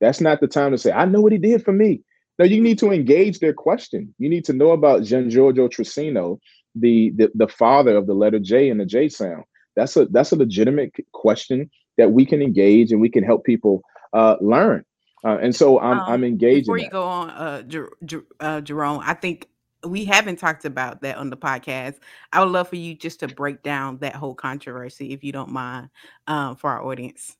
that's 0.00 0.20
not 0.20 0.40
the 0.40 0.48
time 0.48 0.72
to 0.72 0.78
say 0.78 0.92
i 0.92 1.04
know 1.04 1.20
what 1.20 1.32
he 1.32 1.38
did 1.38 1.64
for 1.64 1.72
me 1.72 2.02
no, 2.38 2.44
you 2.44 2.60
need 2.60 2.78
to 2.78 2.92
engage 2.92 3.40
their 3.40 3.52
question. 3.52 4.14
You 4.18 4.28
need 4.28 4.44
to 4.44 4.52
know 4.52 4.70
about 4.70 5.02
Gian 5.02 5.28
Giorgio 5.28 5.68
Trissino, 5.68 6.38
the, 6.74 7.10
the 7.16 7.30
the 7.34 7.48
father 7.48 7.96
of 7.96 8.06
the 8.06 8.14
letter 8.14 8.38
J 8.38 8.70
and 8.70 8.80
the 8.80 8.86
J 8.86 9.08
sound. 9.08 9.44
That's 9.74 9.96
a 9.96 10.06
that's 10.06 10.32
a 10.32 10.36
legitimate 10.36 10.94
question 11.12 11.70
that 11.96 12.12
we 12.12 12.24
can 12.24 12.40
engage 12.40 12.92
and 12.92 13.00
we 13.00 13.08
can 13.08 13.24
help 13.24 13.44
people 13.44 13.82
uh, 14.12 14.36
learn. 14.40 14.84
Uh, 15.24 15.38
and 15.38 15.54
so 15.54 15.80
I'm 15.80 15.98
um, 15.98 16.04
I'm 16.08 16.24
engaging. 16.24 16.62
Before 16.62 16.78
you 16.78 16.84
that. 16.84 16.92
go 16.92 17.02
on, 17.02 17.30
uh, 17.30 17.62
Jer- 17.62 17.92
Jer- 18.04 18.26
uh, 18.38 18.60
Jerome, 18.60 19.02
I 19.04 19.14
think 19.14 19.48
we 19.86 20.04
haven't 20.04 20.38
talked 20.38 20.64
about 20.64 21.02
that 21.02 21.16
on 21.16 21.30
the 21.30 21.36
podcast. 21.36 21.96
I 22.32 22.40
would 22.40 22.50
love 22.50 22.68
for 22.68 22.76
you 22.76 22.94
just 22.94 23.20
to 23.20 23.28
break 23.28 23.62
down 23.62 23.98
that 23.98 24.14
whole 24.14 24.34
controversy, 24.34 25.12
if 25.12 25.22
you 25.22 25.32
don't 25.32 25.50
mind, 25.50 25.90
um, 26.26 26.56
for 26.56 26.70
our 26.70 26.84
audience. 26.84 27.36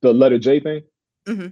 The 0.00 0.12
letter 0.12 0.38
J 0.38 0.60
thing. 0.60 0.82
Mm-hmm. 1.26 1.48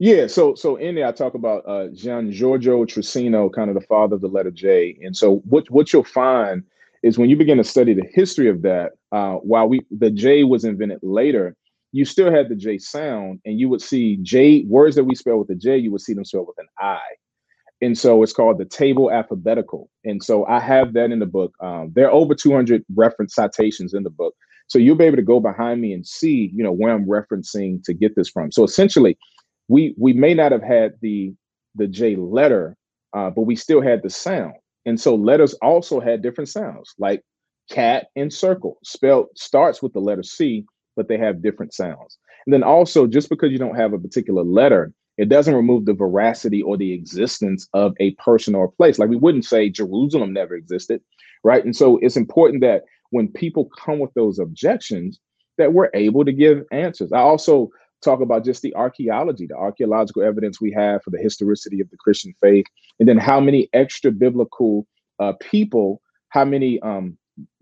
Yeah, 0.00 0.26
so 0.26 0.54
so 0.54 0.76
in 0.76 0.96
there 0.96 1.06
I 1.06 1.12
talk 1.12 1.34
about 1.34 1.62
uh 1.66 1.88
Gian 1.94 2.32
Giorgio 2.32 2.84
Trissino, 2.84 3.52
kind 3.52 3.70
of 3.70 3.74
the 3.74 3.86
father 3.86 4.16
of 4.16 4.20
the 4.20 4.28
letter 4.28 4.50
J. 4.50 4.98
And 5.02 5.16
so 5.16 5.36
what 5.44 5.70
what 5.70 5.92
you'll 5.92 6.04
find 6.04 6.64
is 7.02 7.16
when 7.16 7.30
you 7.30 7.36
begin 7.36 7.58
to 7.58 7.64
study 7.64 7.94
the 7.94 8.06
history 8.12 8.48
of 8.48 8.62
that, 8.62 8.92
uh, 9.12 9.34
while 9.34 9.68
we 9.68 9.82
the 9.90 10.10
J 10.10 10.44
was 10.44 10.64
invented 10.64 10.98
later, 11.02 11.54
you 11.92 12.04
still 12.04 12.30
had 12.30 12.48
the 12.48 12.56
J 12.56 12.78
sound, 12.78 13.40
and 13.44 13.58
you 13.58 13.68
would 13.68 13.80
see 13.80 14.16
J 14.16 14.64
words 14.64 14.96
that 14.96 15.04
we 15.04 15.14
spell 15.14 15.38
with 15.38 15.48
the 15.48 15.54
J, 15.54 15.78
you 15.78 15.92
would 15.92 16.00
see 16.00 16.12
them 16.12 16.24
spelled 16.24 16.48
with 16.48 16.58
an 16.58 16.66
I. 16.78 17.00
And 17.84 17.98
so 17.98 18.22
it's 18.22 18.32
called 18.32 18.56
the 18.56 18.64
table 18.64 19.10
alphabetical. 19.10 19.90
And 20.04 20.22
so 20.22 20.46
I 20.46 20.58
have 20.58 20.94
that 20.94 21.10
in 21.10 21.18
the 21.18 21.26
book. 21.26 21.52
Um, 21.60 21.92
there 21.94 22.06
are 22.06 22.12
over 22.12 22.34
200 22.34 22.82
reference 22.94 23.34
citations 23.34 23.92
in 23.92 24.04
the 24.04 24.10
book. 24.10 24.34
So 24.68 24.78
you'll 24.78 24.96
be 24.96 25.04
able 25.04 25.16
to 25.16 25.22
go 25.22 25.38
behind 25.38 25.82
me 25.82 25.92
and 25.92 26.06
see, 26.06 26.50
you 26.54 26.64
know, 26.64 26.72
where 26.72 26.94
I'm 26.94 27.04
referencing 27.04 27.84
to 27.84 27.92
get 27.92 28.16
this 28.16 28.30
from. 28.30 28.50
So 28.52 28.64
essentially, 28.64 29.18
we 29.68 29.94
we 29.98 30.14
may 30.14 30.32
not 30.32 30.50
have 30.50 30.62
had 30.62 30.94
the 31.02 31.34
the 31.74 31.86
J 31.86 32.16
letter, 32.16 32.74
uh, 33.12 33.28
but 33.28 33.42
we 33.42 33.54
still 33.54 33.82
had 33.82 34.02
the 34.02 34.08
sound. 34.08 34.54
And 34.86 34.98
so 34.98 35.14
letters 35.14 35.52
also 35.54 36.00
had 36.00 36.22
different 36.22 36.48
sounds, 36.48 36.94
like 36.98 37.22
cat 37.70 38.06
and 38.16 38.32
circle. 38.32 38.78
Spelled 38.82 39.26
starts 39.36 39.82
with 39.82 39.92
the 39.92 40.00
letter 40.00 40.22
C, 40.22 40.64
but 40.96 41.08
they 41.08 41.18
have 41.18 41.42
different 41.42 41.74
sounds. 41.74 42.16
And 42.46 42.54
then 42.54 42.62
also, 42.62 43.06
just 43.06 43.28
because 43.28 43.52
you 43.52 43.58
don't 43.58 43.76
have 43.76 43.92
a 43.92 43.98
particular 43.98 44.42
letter, 44.42 44.92
it 45.16 45.28
doesn't 45.28 45.54
remove 45.54 45.84
the 45.84 45.94
veracity 45.94 46.62
or 46.62 46.76
the 46.76 46.92
existence 46.92 47.68
of 47.72 47.94
a 48.00 48.12
person 48.12 48.54
or 48.54 48.64
a 48.64 48.70
place. 48.70 48.98
Like 48.98 49.10
we 49.10 49.16
wouldn't 49.16 49.44
say 49.44 49.68
Jerusalem 49.68 50.32
never 50.32 50.54
existed, 50.54 51.00
right? 51.44 51.64
And 51.64 51.76
so 51.76 51.98
it's 51.98 52.16
important 52.16 52.62
that 52.62 52.82
when 53.10 53.28
people 53.28 53.70
come 53.78 54.00
with 54.00 54.12
those 54.14 54.38
objections, 54.38 55.20
that 55.58 55.72
we're 55.72 55.90
able 55.94 56.24
to 56.24 56.32
give 56.32 56.64
answers. 56.72 57.12
I 57.12 57.20
also 57.20 57.70
talk 58.02 58.20
about 58.20 58.44
just 58.44 58.62
the 58.62 58.74
archaeology, 58.74 59.46
the 59.46 59.56
archaeological 59.56 60.22
evidence 60.22 60.60
we 60.60 60.72
have 60.72 61.02
for 61.02 61.10
the 61.10 61.18
historicity 61.18 61.80
of 61.80 61.88
the 61.90 61.96
Christian 61.96 62.34
faith, 62.40 62.66
and 62.98 63.08
then 63.08 63.18
how 63.18 63.40
many 63.40 63.68
extra 63.72 64.10
biblical 64.10 64.86
uh, 65.20 65.32
people, 65.40 66.02
how 66.30 66.44
many 66.44 66.80
um, 66.80 67.16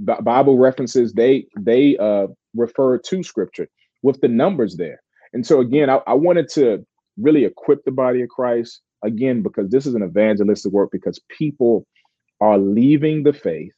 B- 0.05 0.15
Bible 0.23 0.59
references 0.59 1.13
they 1.13 1.47
they 1.59 1.97
uh, 1.99 2.29
refer 2.55 2.99
to 2.99 3.23
Scripture 3.23 3.69
with 4.03 4.21
the 4.21 4.29
numbers 4.29 4.77
there. 4.77 5.03
And 5.33 5.47
so 5.47 5.61
again, 5.61 5.89
I, 5.89 6.01
I 6.07 6.15
wanted 6.15 6.49
to 6.51 6.85
really 7.19 7.45
equip 7.45 7.85
the 7.85 7.91
body 7.91 8.23
of 8.23 8.29
Christ 8.29 8.81
again 9.05 9.43
because 9.43 9.71
this 9.71 9.87
is 9.87 9.95
an 9.95 10.03
evangelistic 10.03 10.73
work 10.73 10.91
because 10.93 11.21
people 11.29 11.87
are 12.41 12.59
leaving 12.59 13.23
the 13.23 13.33
faith 13.33 13.73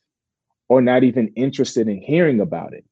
or 0.68 0.80
not 0.80 1.04
even 1.04 1.28
interested 1.36 1.88
in 1.88 2.00
hearing 2.00 2.40
about 2.40 2.72
it 2.72 2.84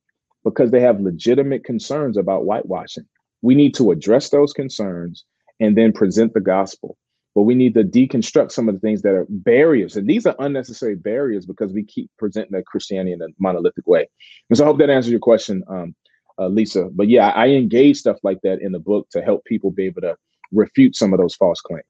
because 0.44 0.70
they 0.70 0.80
have 0.80 1.00
legitimate 1.00 1.64
concerns 1.64 2.16
about 2.16 2.44
whitewashing. 2.44 3.06
We 3.42 3.54
need 3.54 3.74
to 3.74 3.90
address 3.90 4.30
those 4.30 4.52
concerns 4.52 5.24
and 5.60 5.76
then 5.76 5.92
present 5.92 6.34
the 6.34 6.40
gospel. 6.40 6.96
But 7.34 7.42
we 7.42 7.54
need 7.54 7.72
to 7.74 7.84
deconstruct 7.84 8.52
some 8.52 8.68
of 8.68 8.74
the 8.74 8.80
things 8.80 9.00
that 9.02 9.14
are 9.14 9.26
barriers. 9.30 9.96
And 9.96 10.06
these 10.06 10.26
are 10.26 10.36
unnecessary 10.38 10.96
barriers 10.96 11.46
because 11.46 11.72
we 11.72 11.82
keep 11.82 12.10
presenting 12.18 12.52
the 12.52 12.62
Christianity 12.62 13.12
in 13.12 13.22
a 13.22 13.28
monolithic 13.38 13.86
way. 13.86 14.06
And 14.50 14.58
so 14.58 14.64
I 14.64 14.66
hope 14.66 14.78
that 14.78 14.90
answers 14.90 15.10
your 15.10 15.20
question, 15.20 15.64
um, 15.68 15.94
uh, 16.38 16.48
Lisa. 16.48 16.90
But 16.92 17.08
yeah, 17.08 17.28
I 17.30 17.48
engage 17.48 17.96
stuff 17.96 18.18
like 18.22 18.40
that 18.42 18.60
in 18.60 18.72
the 18.72 18.78
book 18.78 19.08
to 19.12 19.22
help 19.22 19.44
people 19.46 19.70
be 19.70 19.86
able 19.86 20.02
to 20.02 20.16
refute 20.52 20.96
some 20.96 21.12
of 21.12 21.18
those 21.18 21.34
false 21.34 21.60
claims. 21.60 21.84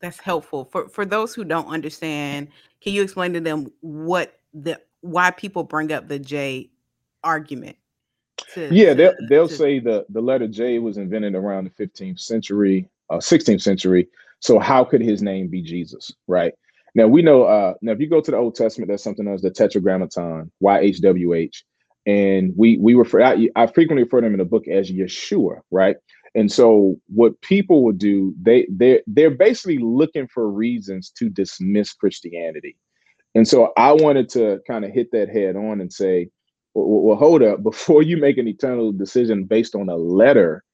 That's 0.00 0.18
helpful 0.18 0.66
for 0.66 0.88
for 0.88 1.04
those 1.06 1.34
who 1.34 1.44
don't 1.44 1.68
understand. 1.68 2.48
Can 2.80 2.92
you 2.92 3.02
explain 3.02 3.32
to 3.32 3.40
them 3.40 3.72
what 3.80 4.38
the 4.52 4.80
why 5.00 5.30
people 5.30 5.64
bring 5.64 5.92
up 5.92 6.08
the 6.08 6.18
J 6.18 6.70
argument? 7.22 7.76
To, 8.54 8.74
yeah, 8.74 8.90
to, 8.90 8.94
they'll 8.94 9.14
they'll 9.28 9.48
to, 9.48 9.54
say 9.54 9.78
the 9.78 10.04
the 10.10 10.20
letter 10.20 10.46
J 10.46 10.78
was 10.78 10.98
invented 10.98 11.34
around 11.34 11.64
the 11.64 11.86
15th 11.86 12.20
century, 12.20 12.88
uh, 13.10 13.16
16th 13.16 13.62
century. 13.62 14.08
So 14.40 14.58
how 14.58 14.84
could 14.84 15.00
his 15.00 15.22
name 15.22 15.48
be 15.48 15.62
Jesus, 15.62 16.12
right? 16.26 16.52
Now 16.94 17.06
we 17.06 17.22
know. 17.22 17.44
Uh, 17.44 17.74
now 17.80 17.92
if 17.92 18.00
you 18.00 18.08
go 18.08 18.20
to 18.20 18.30
the 18.30 18.36
Old 18.36 18.54
Testament, 18.54 18.90
that's 18.90 19.02
something 19.02 19.24
known 19.24 19.34
as 19.34 19.42
the 19.42 19.50
Tetragrammaton, 19.50 20.50
YHWH, 20.62 21.62
and 22.06 22.52
we 22.56 22.76
we 22.78 22.94
refer. 22.94 23.22
I, 23.22 23.48
I 23.56 23.66
frequently 23.66 24.04
refer 24.04 24.20
to 24.20 24.26
him 24.26 24.34
in 24.34 24.38
the 24.38 24.44
book 24.44 24.68
as 24.68 24.90
Yeshua, 24.90 25.60
right? 25.70 25.96
And 26.34 26.50
so 26.50 26.96
what 27.06 27.40
people 27.42 27.84
would 27.84 27.98
do, 27.98 28.34
they 28.40 28.66
they 28.68 29.02
they're 29.06 29.30
basically 29.30 29.78
looking 29.78 30.26
for 30.26 30.50
reasons 30.50 31.10
to 31.18 31.28
dismiss 31.28 31.92
Christianity. 31.92 32.76
And 33.34 33.46
so 33.46 33.72
I 33.76 33.92
wanted 33.92 34.28
to 34.30 34.60
kind 34.66 34.84
of 34.84 34.92
hit 34.92 35.10
that 35.12 35.28
head 35.28 35.56
on 35.56 35.80
and 35.80 35.92
say, 35.92 36.28
well, 36.74 37.02
well, 37.02 37.16
hold 37.16 37.42
up, 37.42 37.62
before 37.62 38.02
you 38.02 38.16
make 38.16 38.38
an 38.38 38.48
eternal 38.48 38.92
decision 38.92 39.44
based 39.44 39.74
on 39.74 39.88
a 39.88 39.96
letter, 39.96 40.64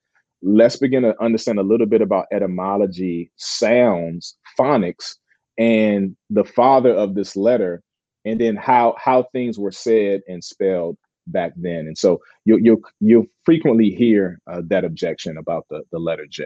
let's 0.42 0.77
begin 0.77 1.03
to 1.03 1.23
understand 1.23 1.59
a 1.59 1.64
little 1.64 1.87
bit 1.87 2.01
about 2.01 2.27
etymology, 2.33 3.31
sounds, 3.37 4.37
phonics, 4.59 5.16
and 5.59 6.16
the 6.31 6.44
father 6.44 6.94
of 6.94 7.14
this 7.14 7.37
letter, 7.37 7.83
and 8.25 8.40
then 8.40 8.57
how 8.57 8.94
how 8.99 9.25
things 9.33 9.59
were 9.59 9.73
said 9.73 10.23
and 10.27 10.42
spelled 10.42 10.96
back 11.32 11.52
then. 11.56 11.86
And 11.86 11.96
so 11.96 12.20
you'll 12.44 12.60
you'll 12.60 12.82
you'll 13.00 13.26
frequently 13.44 13.90
hear 13.90 14.40
uh, 14.46 14.62
that 14.66 14.84
objection 14.84 15.38
about 15.38 15.66
the 15.70 15.82
the 15.92 15.98
letter 15.98 16.26
J. 16.28 16.44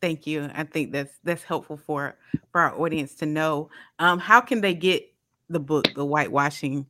Thank 0.00 0.26
you. 0.26 0.48
I 0.54 0.64
think 0.64 0.92
that's 0.92 1.18
that's 1.24 1.42
helpful 1.42 1.76
for 1.76 2.16
for 2.52 2.60
our 2.60 2.80
audience 2.80 3.14
to 3.16 3.26
know. 3.26 3.70
Um, 3.98 4.18
how 4.18 4.40
can 4.40 4.60
they 4.60 4.74
get 4.74 5.12
the 5.48 5.60
book, 5.60 5.92
The 5.94 6.04
Whitewashing 6.06 6.86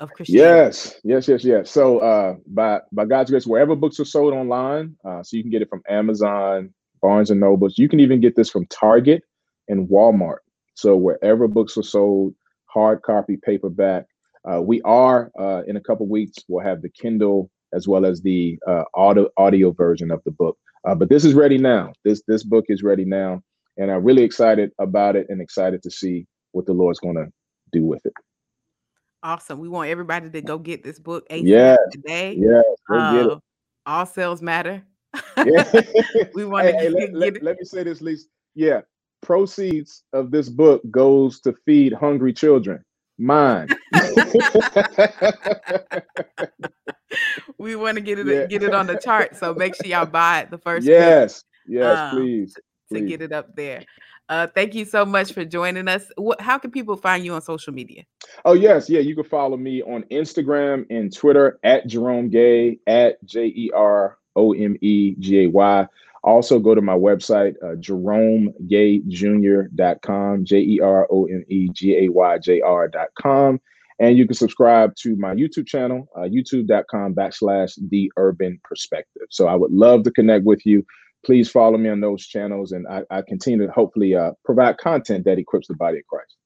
of 0.00 0.12
Christianity? 0.12 0.48
Yes, 0.48 1.00
yes, 1.04 1.28
yes, 1.28 1.44
yes. 1.44 1.70
So 1.70 1.98
uh, 1.98 2.36
by 2.46 2.80
by 2.92 3.04
God's 3.04 3.30
grace, 3.30 3.46
wherever 3.46 3.76
books 3.76 4.00
are 4.00 4.04
sold 4.04 4.32
online, 4.32 4.96
uh, 5.04 5.22
so 5.22 5.36
you 5.36 5.42
can 5.42 5.50
get 5.50 5.62
it 5.62 5.68
from 5.68 5.82
Amazon, 5.88 6.72
Barnes 7.02 7.30
and 7.30 7.40
Nobles. 7.40 7.78
You 7.78 7.88
can 7.88 8.00
even 8.00 8.20
get 8.20 8.34
this 8.34 8.50
from 8.50 8.66
Target 8.66 9.22
and 9.68 9.88
Walmart. 9.88 10.38
So 10.74 10.96
wherever 10.96 11.48
books 11.48 11.76
are 11.76 11.82
sold, 11.82 12.34
hard 12.66 13.02
copy, 13.02 13.36
paperback, 13.36 14.06
uh, 14.50 14.60
we 14.60 14.80
are 14.82 15.30
uh, 15.38 15.62
in 15.66 15.76
a 15.76 15.80
couple 15.80 16.06
weeks. 16.06 16.36
We'll 16.48 16.64
have 16.64 16.82
the 16.82 16.88
Kindle 16.88 17.50
as 17.74 17.86
well 17.86 18.06
as 18.06 18.22
the 18.22 18.58
uh, 18.66 18.84
audio 18.94 19.28
audio 19.36 19.72
version 19.72 20.10
of 20.10 20.22
the 20.24 20.30
book. 20.30 20.56
Uh, 20.86 20.94
but 20.94 21.08
this 21.08 21.24
is 21.24 21.34
ready 21.34 21.58
now. 21.58 21.92
This 22.04 22.22
this 22.26 22.44
book 22.44 22.64
is 22.68 22.82
ready 22.82 23.04
now, 23.04 23.42
and 23.76 23.90
I'm 23.90 24.04
really 24.04 24.22
excited 24.22 24.70
about 24.78 25.16
it 25.16 25.26
and 25.28 25.40
excited 25.40 25.82
to 25.82 25.90
see 25.90 26.26
what 26.52 26.66
the 26.66 26.72
Lord's 26.72 26.98
going 26.98 27.16
to 27.16 27.26
do 27.72 27.84
with 27.84 28.04
it. 28.06 28.12
Awesome. 29.22 29.58
We 29.58 29.68
want 29.68 29.90
everybody 29.90 30.30
to 30.30 30.40
go 30.40 30.58
get 30.58 30.82
this 30.82 30.98
book 30.98 31.26
yeah 31.30 31.76
today. 31.90 32.36
Yeah, 32.38 32.62
uh, 32.90 33.36
all 33.84 34.06
sales 34.06 34.40
matter. 34.40 34.82
yeah. 35.44 35.82
we 36.34 36.44
want 36.44 36.66
hey, 36.66 36.72
to 36.72 36.78
hey, 36.78 36.88
let, 36.88 37.14
let, 37.14 37.42
let, 37.42 37.58
me 37.58 37.64
say 37.64 37.82
this, 37.82 38.00
Lisa. 38.00 38.26
Yeah, 38.54 38.80
proceeds 39.20 40.04
of 40.12 40.30
this 40.30 40.48
book 40.48 40.80
goes 40.90 41.40
to 41.40 41.54
feed 41.66 41.92
hungry 41.92 42.32
children 42.32 42.82
mine. 43.18 43.68
we 47.58 47.76
want 47.76 47.96
to 47.96 48.00
get 48.00 48.18
it 48.18 48.26
yeah. 48.26 48.46
get 48.46 48.62
it 48.62 48.74
on 48.74 48.86
the 48.86 48.96
chart, 48.96 49.36
so 49.36 49.54
make 49.54 49.74
sure 49.74 49.86
y'all 49.86 50.06
buy 50.06 50.40
it 50.40 50.50
the 50.50 50.58
first. 50.58 50.86
Yes, 50.86 51.44
yes, 51.66 51.98
um, 51.98 52.10
please, 52.16 52.54
please, 52.88 53.00
to 53.00 53.06
get 53.06 53.22
it 53.22 53.32
up 53.32 53.54
there. 53.56 53.84
Uh, 54.28 54.46
thank 54.54 54.74
you 54.74 54.84
so 54.84 55.06
much 55.06 55.32
for 55.32 55.44
joining 55.44 55.88
us. 55.88 56.04
What, 56.16 56.40
how 56.40 56.58
can 56.58 56.70
people 56.70 56.96
find 56.96 57.24
you 57.24 57.32
on 57.32 57.40
social 57.40 57.72
media? 57.72 58.04
Oh 58.44 58.52
yes, 58.52 58.90
yeah, 58.90 59.00
you 59.00 59.14
can 59.14 59.24
follow 59.24 59.56
me 59.56 59.82
on 59.82 60.02
Instagram 60.04 60.86
and 60.90 61.14
Twitter 61.14 61.58
at 61.64 61.86
Jerome 61.86 62.28
Gay 62.28 62.78
at 62.86 63.24
J 63.24 63.46
E 63.46 63.70
R 63.74 64.18
O 64.36 64.52
M 64.52 64.76
E 64.80 65.14
G 65.18 65.44
A 65.44 65.46
Y. 65.48 65.86
Also, 66.24 66.58
go 66.58 66.74
to 66.74 66.82
my 66.82 66.94
website, 66.94 67.54
uh, 67.62 67.76
jeromegayjr.com, 67.76 70.44
J 70.44 70.58
E 70.58 70.80
R 70.80 71.06
O 71.10 71.26
M 71.26 71.44
E 71.48 71.68
G 71.72 72.04
A 72.04 72.08
Y 72.08 72.38
J 72.38 72.60
R.com. 72.60 73.60
And 74.00 74.16
you 74.16 74.26
can 74.26 74.34
subscribe 74.34 74.94
to 74.96 75.16
my 75.16 75.34
YouTube 75.34 75.66
channel, 75.66 76.08
uh, 76.16 76.20
youtube.com 76.20 77.14
backslash 77.14 77.76
the 77.90 78.12
urban 78.16 78.60
perspective. 78.62 79.26
So 79.30 79.48
I 79.48 79.56
would 79.56 79.72
love 79.72 80.04
to 80.04 80.12
connect 80.12 80.44
with 80.44 80.64
you. 80.64 80.86
Please 81.26 81.50
follow 81.50 81.76
me 81.78 81.88
on 81.88 82.00
those 82.00 82.24
channels, 82.24 82.70
and 82.70 82.86
I, 82.86 83.02
I 83.10 83.22
continue 83.22 83.66
to 83.66 83.72
hopefully 83.72 84.14
uh, 84.14 84.30
provide 84.44 84.78
content 84.78 85.24
that 85.24 85.38
equips 85.38 85.66
the 85.66 85.74
body 85.74 85.98
of 85.98 86.06
Christ. 86.06 86.36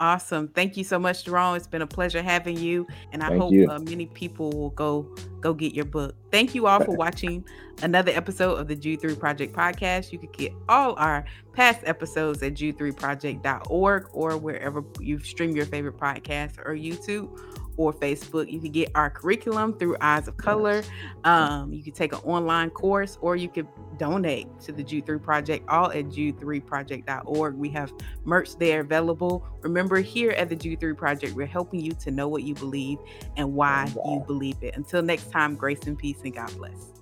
Awesome. 0.00 0.46
Thank 0.48 0.76
you 0.76 0.84
so 0.84 0.96
much, 0.96 1.24
Jerome. 1.24 1.56
It's 1.56 1.66
been 1.66 1.82
a 1.82 1.86
pleasure 1.86 2.22
having 2.22 2.56
you. 2.56 2.86
And 3.12 3.20
I 3.20 3.30
Thank 3.30 3.40
hope 3.40 3.54
uh, 3.68 3.78
many 3.80 4.06
people 4.06 4.50
will 4.52 4.70
go 4.70 5.12
go 5.40 5.52
get 5.52 5.74
your 5.74 5.86
book. 5.86 6.14
Thank 6.30 6.54
you 6.54 6.68
all 6.68 6.84
for 6.84 6.92
watching 6.96 7.44
another 7.82 8.12
episode 8.12 8.54
of 8.54 8.68
the 8.68 8.76
Jude 8.76 9.00
3 9.00 9.16
Project 9.16 9.56
podcast. 9.56 10.12
You 10.12 10.18
can 10.20 10.30
get 10.30 10.52
all 10.68 10.94
our 10.94 11.24
past 11.52 11.80
episodes 11.84 12.42
at 12.44 12.54
jude3project.org 12.54 14.08
or 14.12 14.36
wherever 14.36 14.84
you 15.00 15.18
stream 15.18 15.56
your 15.56 15.66
favorite 15.66 15.96
podcast 15.96 16.58
or 16.58 16.74
YouTube 16.74 17.47
or 17.78 17.94
Facebook. 17.94 18.52
You 18.52 18.60
can 18.60 18.72
get 18.72 18.90
our 18.94 19.08
curriculum 19.08 19.78
through 19.78 19.96
Eyes 20.02 20.28
of 20.28 20.36
Color. 20.36 20.82
Um, 21.24 21.72
you 21.72 21.82
can 21.82 21.94
take 21.94 22.12
an 22.12 22.18
online 22.24 22.68
course 22.70 23.16
or 23.22 23.36
you 23.36 23.48
could 23.48 23.66
donate 23.96 24.46
to 24.60 24.72
the 24.72 24.82
Jude 24.82 25.06
3 25.06 25.18
Project, 25.18 25.66
all 25.68 25.90
at 25.90 26.06
jude3project.org. 26.06 27.54
We 27.54 27.70
have 27.70 27.92
merch 28.24 28.56
there 28.58 28.80
available. 28.80 29.46
Remember, 29.62 30.00
here 30.00 30.32
at 30.32 30.50
the 30.50 30.56
Jude 30.56 30.80
3 30.80 30.92
Project, 30.94 31.34
we're 31.34 31.46
helping 31.46 31.80
you 31.80 31.92
to 31.92 32.10
know 32.10 32.28
what 32.28 32.42
you 32.42 32.54
believe 32.54 32.98
and 33.36 33.54
why 33.54 33.90
you 34.04 34.22
believe 34.26 34.56
it. 34.60 34.76
Until 34.76 35.00
next 35.00 35.30
time, 35.30 35.54
grace 35.54 35.80
and 35.86 35.96
peace 35.96 36.18
and 36.24 36.34
God 36.34 36.54
bless. 36.58 36.98